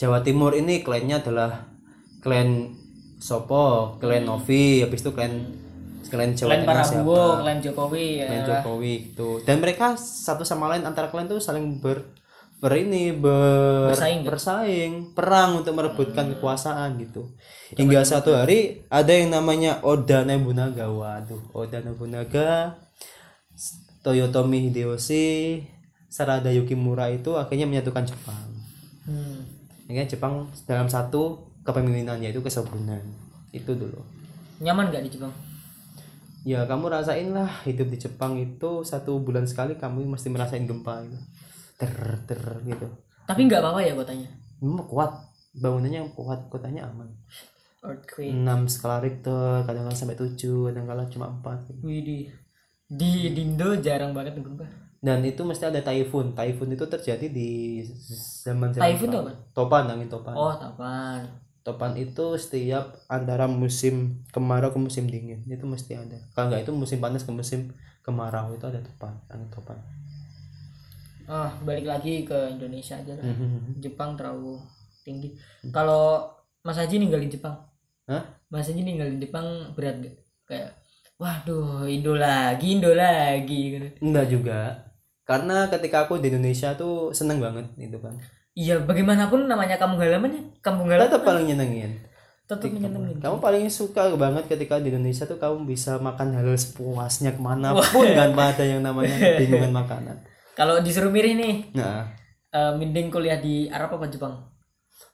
[0.00, 1.68] Jawa Timur ini klannya adalah
[2.24, 2.72] klan
[3.18, 3.98] Sopo?
[4.00, 5.44] Klan Novi habis itu klan
[6.08, 8.26] klan Jawa klan Prabowo klan Jokowi ya.
[8.26, 9.28] Klan Jokowi gitu.
[9.44, 12.02] Dan mereka satu sama lain antara klan tuh saling ber
[12.58, 14.34] ber ini ber, Bersaing, kan?
[14.34, 17.30] bersaing perang untuk merebutkan kekuasaan gitu.
[17.78, 22.74] Hingga satu hari ada yang namanya Oda Nobunaga waduh Oda Nobunaga
[24.02, 25.62] Toyotomi Hideyoshi
[26.10, 28.48] Sarada Yukimura itu akhirnya menyatukan Jepang.
[29.08, 29.40] Hmm.
[29.88, 33.00] akhirnya Jepang dalam satu kepemimpinannya itu kesobunan
[33.52, 34.00] itu dulu.
[34.60, 35.32] Nyaman gak di Jepang?
[36.44, 41.02] Ya kamu rasain lah hidup di Jepang itu satu bulan sekali kamu mesti merasain gempa
[41.04, 41.18] gitu
[41.78, 41.92] ter
[42.26, 42.86] ter gitu
[43.28, 44.28] Tapi nggak apa-apa ya kotanya.
[44.58, 45.12] memang kuat
[45.54, 47.08] bangunannya kuat kotanya aman
[47.78, 48.34] Earthquake.
[48.34, 51.80] 6 skala Richter kadang-kadang sampai 7 kadang-kadang cuma 4 gitu.
[51.80, 52.26] Di
[52.90, 54.66] di di Indo jarang banget gempa.
[54.98, 57.78] dan itu mesti ada typhoon typhoon itu terjadi di
[58.42, 59.32] zaman zaman Typhoon apa?
[59.54, 61.22] topan angin topan Oh, tapan.
[61.66, 66.72] Topan itu setiap antara musim kemarau ke musim dingin itu mesti ada kalau nggak itu
[66.72, 67.60] musim panas ke musim
[68.02, 69.78] kemarau itu ada topan angin topan
[71.28, 73.24] Ah, balik lagi ke Indonesia aja lah.
[73.28, 73.76] Mhm.
[73.84, 74.56] Jepang terlalu
[75.04, 75.36] tinggi.
[75.68, 76.24] Kalau
[76.64, 77.52] Mas Haji ninggalin Jepang,
[78.08, 78.24] Hah?
[78.48, 79.44] Mas Haji ninggalin Jepang
[79.76, 80.16] berat gak?
[80.48, 80.70] Kayak,
[81.20, 83.76] waduh, Indo lagi, Indo lagi.
[83.76, 83.88] gitu.
[84.00, 84.60] enggak juga
[85.28, 88.16] karena ketika aku di Indonesia tuh seneng banget itu kan
[88.58, 91.92] Iya, bagaimanapun namanya kampung halaman ya, kampung halaman tetap paling nyenengin
[92.42, 93.20] tetap menyenangkan.
[93.20, 97.70] kamu paling suka banget ketika di Indonesia tuh kamu bisa makan halal sepuasnya ke mana
[97.70, 100.16] pun kan ada yang namanya kebingungan makanan
[100.52, 102.08] Kalau disuruh milih nih, nah
[102.50, 104.34] eh, mending kuliah di Arab apa Jepang?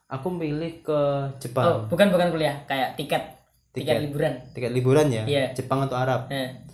[0.07, 3.21] aku milih ke Oh, Jepang bukan bukan kuliah, kayak tiket,
[3.71, 3.97] tiket, Tiket.
[4.01, 4.33] liburan.
[4.49, 5.45] tiket liburan ya Iya.
[5.53, 6.64] Jepang atau Arab Nah.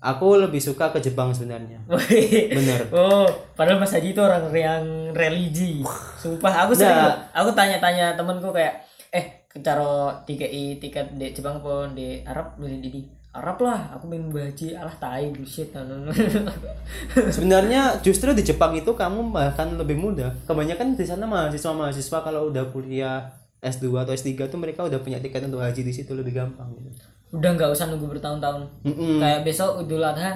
[0.00, 1.76] Aku lebih suka ke Jepang sebenarnya
[2.56, 5.84] bener Oh, padahal Mas Haji itu orang yang religi.
[6.16, 7.28] Sumpah, aku sering Nah.
[7.36, 8.80] aku tanya-tanya temenku kayak,
[9.12, 14.32] eh, cara TKI tiket di Jepang apa di Arab milih di Arab lah, aku pengen
[14.32, 15.70] baji alah tai bullshit.
[17.36, 22.50] sebenarnya justru di Jepang itu kamu bahkan lebih mudah kebanyakan di sana mahasiswa mahasiswa kalau
[22.50, 23.30] udah kuliah
[23.60, 27.04] S2 atau S3 tuh mereka udah punya tiket untuk haji di situ lebih gampang gitu.
[27.30, 28.62] Udah nggak usah nunggu bertahun-tahun.
[28.82, 29.18] Mm-mm.
[29.18, 30.34] Kayak besok Idul Adha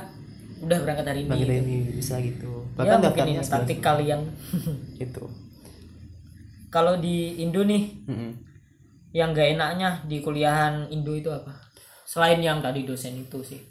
[0.63, 1.31] udah berangkat hari ini.
[1.31, 2.63] Bagi ini bisa gitu.
[2.75, 4.21] Ya Bahkan mungkin daftarnya ini taktik kalian.
[5.01, 5.25] gitu.
[6.71, 8.31] Kalau di Indo nih, Mm-mm.
[9.13, 11.55] yang gak enaknya di kuliahan Indo itu apa?
[12.05, 13.63] Selain yang tadi dosen itu sih.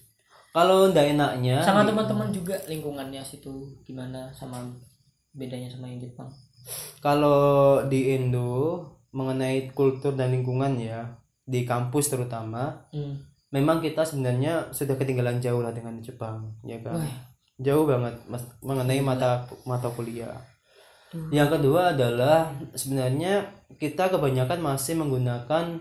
[0.53, 4.61] Kalau ndak enaknya Sama teman-teman juga lingkungannya situ gimana sama
[5.34, 6.30] bedanya sama yang Jepang.
[7.01, 8.80] kalau di Indo
[9.11, 11.03] mengenai kultur dan lingkungan ya
[11.43, 13.19] di kampus terutama Hmm.
[13.49, 17.13] memang kita sebenarnya sudah ketinggalan jauh lah dengan Jepang ya kan Wah.
[17.57, 20.33] jauh banget mas, mengenai mata mata kuliah
[21.13, 21.29] Hmm.
[21.29, 23.45] yang kedua adalah sebenarnya
[23.77, 25.77] kita kebanyakan masih menggunakan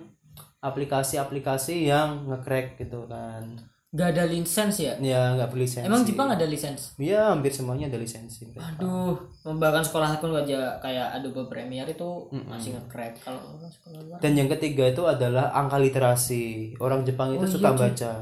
[0.61, 3.57] aplikasi-aplikasi yang nge-crack gitu kan
[3.93, 4.97] Gak ada lisensi ya?
[4.99, 6.97] ya nggak perlu lisensi Emang Jepang ada lisensi?
[6.97, 9.13] ya hampir semuanya ada lisensi Aduh,
[9.55, 14.19] bahkan sekolah aku aja kayak Adobe Premiere itu masih nge-crack kalau sekolah luar.
[14.19, 16.43] dan yang ketiga itu adalah angka literasi
[16.79, 18.13] orang Jepang itu Oh, suka iya, baca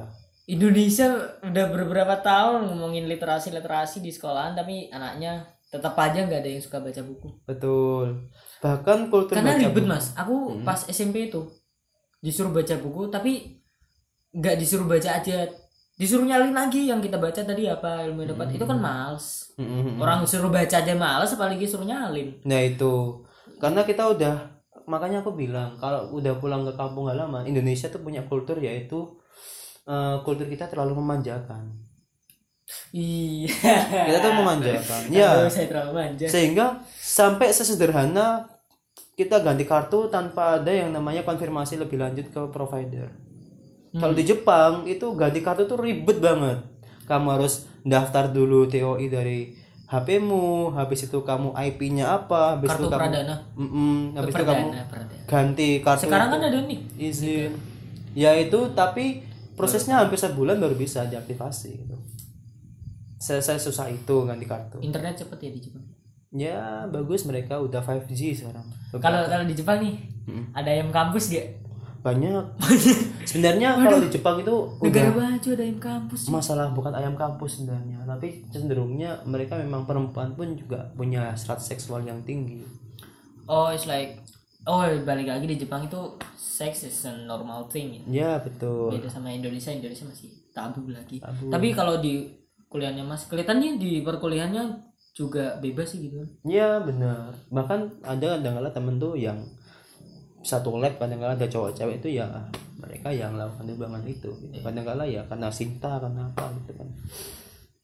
[0.44, 1.06] Indonesia
[1.40, 6.58] udah beberapa tahun ngomongin literasi literasi di sekolahan tapi anaknya tetap aja nggak ada yang
[6.58, 7.28] suka baca buku.
[7.46, 8.26] betul
[8.58, 10.06] bahkan kultur Karena baca ribet buku- mas.
[10.18, 11.46] Aku pas SMP itu
[12.18, 13.62] disuruh baca buku tapi
[14.30, 15.46] nggak disuruh baca aja,
[16.00, 19.52] disuruh nyalin lagi yang kita baca tadi apa ilmu yang dapat itu kan males.
[19.60, 20.00] Mm-mm.
[20.00, 22.40] Orang suruh baca aja males apalagi suruh nyalin.
[22.48, 23.20] Nah itu
[23.60, 24.34] karena kita udah
[24.88, 29.12] makanya aku bilang kalau udah pulang ke kampung halaman Indonesia tuh punya kultur yaitu
[29.84, 31.68] eh, kultur kita terlalu memanjakan.
[32.96, 33.50] Iya.
[34.08, 35.00] Kita tuh memanjakan.
[35.12, 36.26] ya saya terlalu manja.
[36.32, 38.48] sehingga sampai sesederhana
[39.20, 43.29] kita ganti kartu tanpa ada yang namanya konfirmasi lebih lanjut ke provider.
[43.92, 46.62] Kalau di Jepang itu ganti kartu tuh ribet banget.
[47.04, 52.88] Kamu harus daftar dulu TOI dari HP-mu, habis itu kamu IP-nya apa, habis Kartu itu
[52.88, 53.36] kamu pradana.
[53.58, 55.22] Mm-mm, habis itu kamu perdana.
[55.26, 56.78] ganti kartu Sekarang kan ada nih.
[56.96, 57.50] izin
[58.10, 61.98] ya itu tapi prosesnya hampir sebulan baru bisa diaktifasi gitu.
[63.16, 65.84] selesai susah itu ganti kartu Internet cepet ya di Jepang.
[66.30, 68.64] ya bagus mereka udah 5G sekarang
[68.94, 70.54] Kalau kalau di Jepang nih Mm-mm.
[70.54, 71.59] ada ayam kampus gak?
[72.06, 72.44] banyak
[73.28, 76.20] sebenarnya kalau di Jepang itu Negara udah baju ada ayam kampus.
[76.32, 82.02] masalah bukan ayam kampus sebenarnya tapi cenderungnya mereka memang perempuan pun juga punya strat seksual
[82.04, 82.64] yang tinggi
[83.50, 84.22] Oh, it's like
[84.62, 85.98] oh balik lagi di Jepang itu
[86.38, 88.02] sex is a normal thing ya.
[88.06, 91.18] ya betul Beda sama Indonesia, Indonesia masih tabu lagi.
[91.18, 91.50] Tabu.
[91.50, 92.30] Tapi kalau di
[92.70, 94.86] kuliahnya Mas, kelihatannya di perkuliahannya
[95.18, 96.22] juga bebas sih gitu.
[96.46, 97.34] Ya benar.
[97.50, 99.42] Bahkan ada kadang-kadang temen tuh yang
[100.40, 102.26] satu lab kadang-kadang ada cowok cewek itu ya
[102.80, 104.30] mereka yang melakukan hubungan itu.
[104.32, 104.56] Gitu.
[104.64, 106.88] Kadang-kadang ya karena cinta karena apa gitu kan.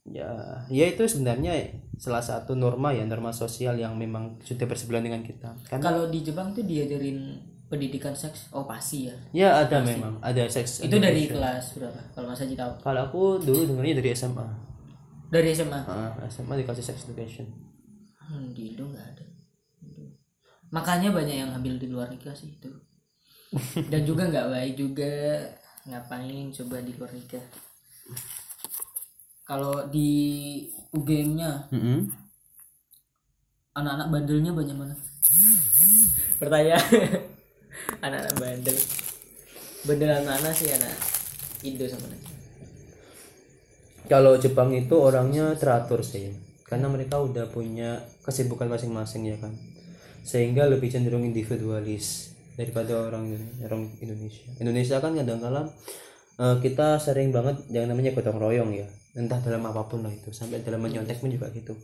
[0.07, 0.31] ya
[0.71, 5.51] ya itu sebenarnya salah satu norma ya norma sosial yang memang sudah bersebelahan dengan kita.
[5.67, 9.17] Karena kalau di Jepang tuh diajarin pendidikan seks oh pasti ya?
[9.35, 12.73] Ya ada memang ada seks itu dari kelas berapa kalau Mas Haji tahu.
[12.87, 14.47] Kalau aku dulu dengarnya dari SMA
[15.27, 17.51] dari SMA Ah, SMA dikasih sex education.
[18.15, 19.27] Hmm, di Indo nggak ada
[20.75, 22.71] makanya banyak yang ambil di luar nikah sih itu
[23.93, 25.15] dan juga nggak baik juga.
[25.87, 27.47] Ngapain coba di luar nikah?
[29.47, 30.11] Kalau di
[30.91, 32.11] UGM-nya Mm-mm.
[33.79, 34.95] anak-anak bandelnya banyak mana?
[36.43, 36.83] Pertanyaan.
[38.05, 38.75] Anak-anak bandel.
[39.87, 40.95] Bandel anak-anak sih anak
[41.63, 42.35] Indo sama anak
[44.07, 46.31] kalau Jepang itu orangnya teratur sih.
[46.63, 49.55] Karena mereka udah punya kesibukan masing-masing ya kan
[50.27, 53.31] sehingga lebih cenderung individualis daripada orang
[53.63, 54.51] orang Indonesia.
[54.59, 55.71] Indonesia kan kadang-kala
[56.43, 58.91] eh, kita sering banget yang namanya gotong royong ya.
[59.15, 61.79] Entah dalam apa pun lah itu sampai dalam menyontek pun juga gitu.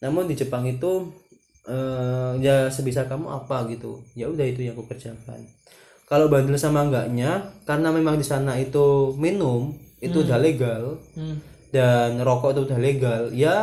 [0.00, 1.12] Namun di Jepang itu
[1.68, 5.44] eh, ya sebisa kamu apa gitu ya udah itu yang aku kerjakan.
[6.08, 11.53] Kalau bandel sama enggaknya karena memang di sana itu minum itu udah legal hmm.
[11.74, 13.22] Dan rokok itu udah legal.
[13.34, 13.58] Ya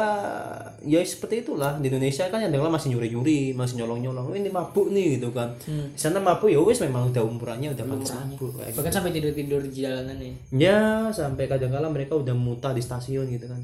[0.84, 1.80] ya seperti itulah.
[1.80, 4.28] Di Indonesia kan yang masih nyuri-nyuri masih nyolong-nyolong.
[4.28, 5.55] "Oh, ini mabuk nih gitu kan.
[5.64, 5.95] Hmm.
[5.95, 8.76] di sana mabuk ya wis memang udah umurannya udah pakai sabuk kayak gitu.
[8.76, 10.34] bahkan sampai tidur tidur di jalanan ya.
[10.51, 10.80] Ya
[11.16, 13.64] sampai kadang-kala mereka udah muta di stasiun gitu kan.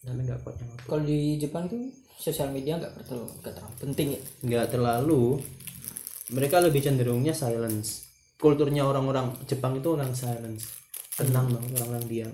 [0.00, 0.86] Tapi nggak kuat mabuk.
[0.88, 1.84] kalau di Jepang tuh
[2.16, 4.20] sosial media nggak terlalu nggak terlalu penting ya.
[4.48, 5.22] Nggak terlalu.
[6.32, 8.08] Mereka lebih cenderungnya silence.
[8.40, 10.64] Kulturnya orang-orang Jepang itu orang silence.
[11.12, 12.32] Tenang banget orang-orang diam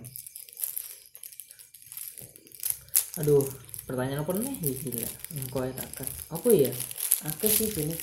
[3.17, 3.45] aduh
[3.87, 4.57] pertanyaan apa nih?
[4.61, 5.09] Gila
[5.39, 6.71] engkau ya kakak apa ya?
[7.25, 7.95] Ake sih ini.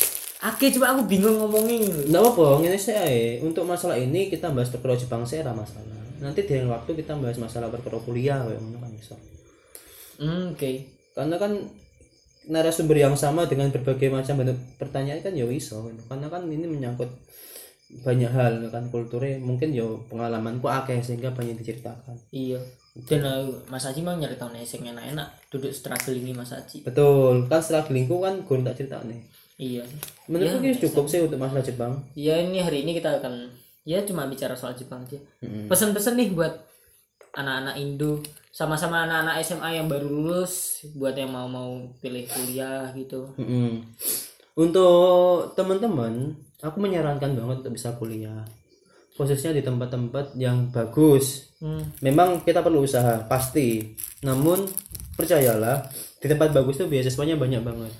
[0.43, 2.09] Ake coba aku bingung ngomongin.
[2.09, 5.95] Nggak apa-apa, ini saya untuk masalah ini kita bahas perkara Jepang saya masalah.
[6.19, 9.15] Nanti di lain waktu kita bahas masalah perkara kuliah kayak kan bisa.
[10.19, 10.71] hmm, oke.
[11.13, 11.51] Karena kan
[12.43, 16.01] narasumber yang sama dengan berbagai macam bentuk pertanyaan kan ya iso gitu.
[16.09, 17.11] Karena kan ini menyangkut
[18.03, 19.39] banyak hal kan kulturnya.
[19.39, 22.17] Mungkin ya pengalamanku akeh sehingga banyak diceritakan.
[22.33, 22.59] iya
[22.93, 27.49] dan uh, Mas Haji mah nyari tahun esek enak-enak duduk struggling ini Mas Haji Betul,
[27.49, 29.21] kan setelah lingkup kan gue tak cerita nih.
[29.57, 29.83] iya
[30.29, 31.97] Menurutku ini cukup sih untuk masalah Jepang.
[32.13, 33.49] ya ini hari ini kita akan
[33.81, 35.65] ya cuma bicara soal Jepang aja Mm-mm.
[35.67, 36.53] pesan-pesan nih buat
[37.33, 43.81] anak-anak Indo sama-sama anak-anak SMA yang baru lulus buat yang mau-mau pilih kuliah gitu Mm-mm.
[44.53, 46.29] Untuk teman-teman,
[46.61, 48.45] aku menyarankan banget untuk bisa kuliah.
[49.13, 51.53] Khususnya di tempat-tempat yang bagus.
[51.61, 52.01] hmm.
[52.01, 53.93] Memang kita perlu usaha, pasti.
[54.25, 54.65] Namun
[55.13, 55.85] percayalah,
[56.17, 57.93] di tempat bagus tuh beasiswanya banyak banget.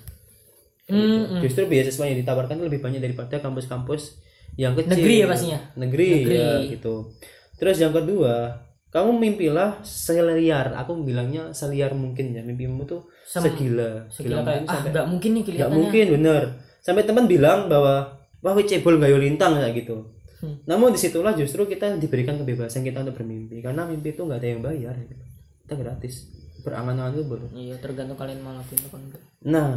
[0.90, 4.20] Hmm, Justru beasiswa yang ditawarkan lebih banyak daripada kampus-kampus
[4.60, 5.00] yang kecil.
[5.00, 5.60] Negeri ya pastinya?
[5.80, 6.36] Negeri, Negeri.
[6.36, 7.14] ya gitu.
[7.56, 8.60] Terus yang kedua,
[8.90, 10.76] kamu mimpilah seliar.
[10.76, 12.42] Aku bilangnya seliar mungkin ya.
[12.44, 14.06] Mimpimu tuh Sem- segila.
[14.12, 16.44] Segila Gila kayak ah nggak mungkin nih kelihatannya mungkin bener
[16.84, 20.04] sampai teman bilang bahwa wah cebol nggak lintang kayak gitu
[20.44, 20.60] Hmm.
[20.68, 23.64] namun di situlah justru kita diberikan kebebasan kita untuk bermimpi.
[23.64, 25.16] Karena mimpi itu nggak ada yang bayar gitu.
[25.64, 26.28] kita gratis.
[26.68, 27.48] Berangan-angan itu boleh.
[27.56, 29.24] Iya tergantung kalian mau lakuin apa enggak.
[29.48, 29.72] Nah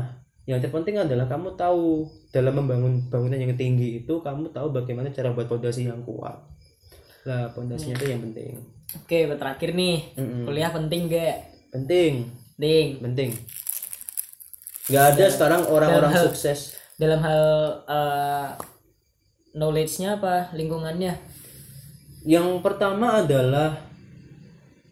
[0.47, 5.31] yang terpenting adalah kamu tahu dalam membangun bangunan yang tinggi itu kamu tahu bagaimana cara
[5.31, 6.35] buat fondasi yang kuat.
[7.27, 8.59] Lah fondasinya itu yang penting.
[9.03, 10.19] Oke terakhir nih.
[10.19, 10.43] Mm-mm.
[10.47, 11.37] kuliah penting gak
[11.71, 12.13] penting.
[12.59, 13.31] Ding penting.
[14.87, 16.79] Nggak ada sekarang orang-orang dalam hal- sukses.
[16.97, 17.43] dalam hal
[17.87, 18.49] eh,
[19.57, 21.17] knowledge-nya apa lingkungannya?
[22.29, 23.81] Yang pertama adalah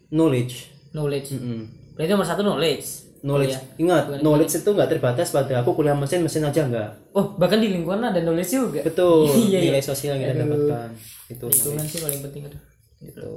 [0.09, 0.73] knowledge.
[0.91, 1.37] Knowledge.
[1.37, 1.61] Mm-mm.
[1.95, 3.05] berarti nomor satu knowledge.
[3.25, 3.57] Knowledge.
[3.57, 3.81] Kuliah.
[3.81, 7.15] ingat Bukan knowledge itu nggak terbatas pada aku kuliah mesin mesin aja nggak.
[7.15, 8.81] Oh bahkan di lingkungan ada knowledge juga?
[8.83, 9.31] Betul.
[9.49, 9.71] Iya, iya.
[9.71, 10.43] nilai sosial yang kita Aduh.
[10.45, 10.89] dapatkan.
[11.31, 12.59] Itu lingkungan sih paling penting itu
[13.05, 13.31] itu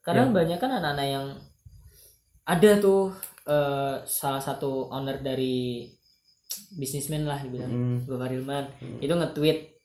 [0.00, 1.26] karena banyak kan anak-anak yang
[2.46, 3.10] ada tuh
[3.46, 5.86] eh, salah satu owner dari
[6.78, 7.98] bisnismen lah dibilang Mm.
[8.06, 8.64] Bapak Rilman
[9.02, 9.75] itu nge-tweet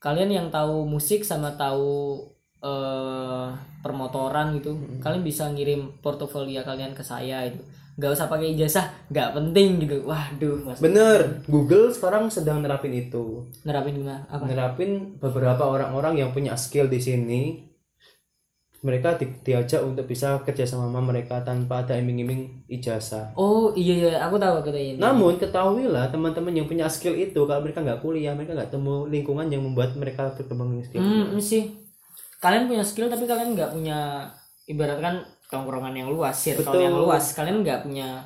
[0.00, 2.24] kalian yang tahu musik sama tahu
[2.60, 3.48] eh
[3.80, 7.60] permotoran gitu kalian bisa ngirim portofolio kalian ke saya itu.
[8.00, 10.08] Nggak usah pakai ijazah nggak penting gitu.
[10.08, 10.80] Waduh mas.
[10.80, 11.44] Bener.
[11.48, 13.44] Google sekarang sedang nerapin itu.
[13.64, 14.24] Nerapin gimana?
[14.28, 14.48] Apa?
[14.48, 17.69] Nerapin beberapa orang-orang yang punya skill di sini
[18.80, 23.94] mereka di- diajak untuk bisa kerja sama sama mereka tanpa ada iming-iming ijazah oh iya
[23.94, 28.00] iya aku tahu kata ini Namun ketahuilah teman-teman yang punya skill itu kalau mereka nggak
[28.00, 31.00] kuliah mereka nggak temu lingkungan yang membuat mereka berkembang skill.
[31.00, 31.68] Hmm, sih.
[32.40, 34.24] Kalian punya skill tapi kalian nggak punya
[34.64, 35.20] ibaratkan
[35.52, 36.80] tongkrongan yang luas, circle Betul.
[36.88, 37.36] yang luas.
[37.36, 38.24] Kalian nggak punya.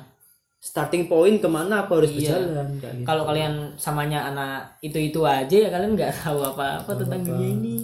[0.55, 2.39] Starting point ke mana aku harus Iya.
[2.41, 2.67] berjalan?
[2.73, 3.03] gitu.
[3.03, 7.75] Kalau kalian samanya anak itu itu aja ya kalian nggak tahu apa-apa tentang dunia ini.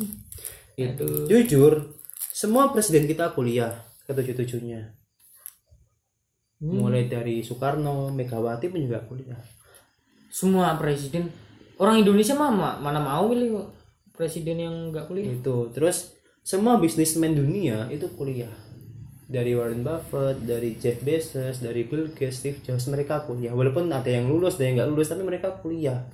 [0.74, 1.28] Itu.
[1.28, 1.74] Jujur,
[2.42, 3.70] semua presiden kita kuliah
[4.10, 4.98] ketujuh tujuhnya.
[6.62, 9.38] mulai dari Soekarno Megawati pun juga kuliah.
[10.30, 11.30] Semua presiden.
[11.78, 13.66] Orang Indonesia mah ma- mana mau pilih
[14.14, 15.34] presiden yang nggak kuliah?
[15.38, 15.70] Itu.
[15.74, 18.50] Terus semua bisnismen dunia itu kuliah.
[19.26, 23.54] Dari Warren Buffett dari Jeff Bezos dari Bill Gates Steve Jobs mereka kuliah.
[23.54, 26.10] Walaupun ada yang lulus ada yang nggak lulus tapi mereka kuliah.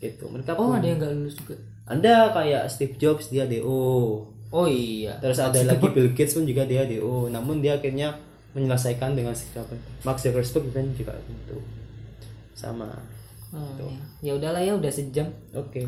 [0.00, 0.24] Gitu.
[0.28, 1.56] Mereka oh pun- ada yang nggak lulus juga?
[1.88, 5.16] Ada kayak Steve Jobs dia DO oh iya.
[5.22, 8.14] Terus ada lagi Bill Gates pun juga dia DO namun dia akhirnya
[8.50, 9.66] menyelesaikan dengan sikap
[10.02, 11.56] Mark Zuckerberg kan juga itu.
[12.54, 12.90] Sama.
[13.50, 13.90] Oh,
[14.22, 15.26] ya udahlah ya udah sejam.
[15.54, 15.82] Oke.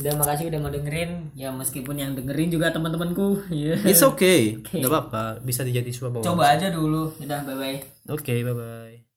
[0.00, 1.32] Udah makasih udah mau dengerin.
[1.36, 3.40] Ya meskipun yang dengerin juga teman-temanku.
[3.52, 3.76] Ya.
[3.84, 4.60] It's okay.
[4.72, 5.44] Nggak apa-apa.
[5.44, 7.12] Bisa dijadi sebuah coba aja dulu.
[7.20, 7.78] Udah bye bye
[8.10, 9.09] oke bye bye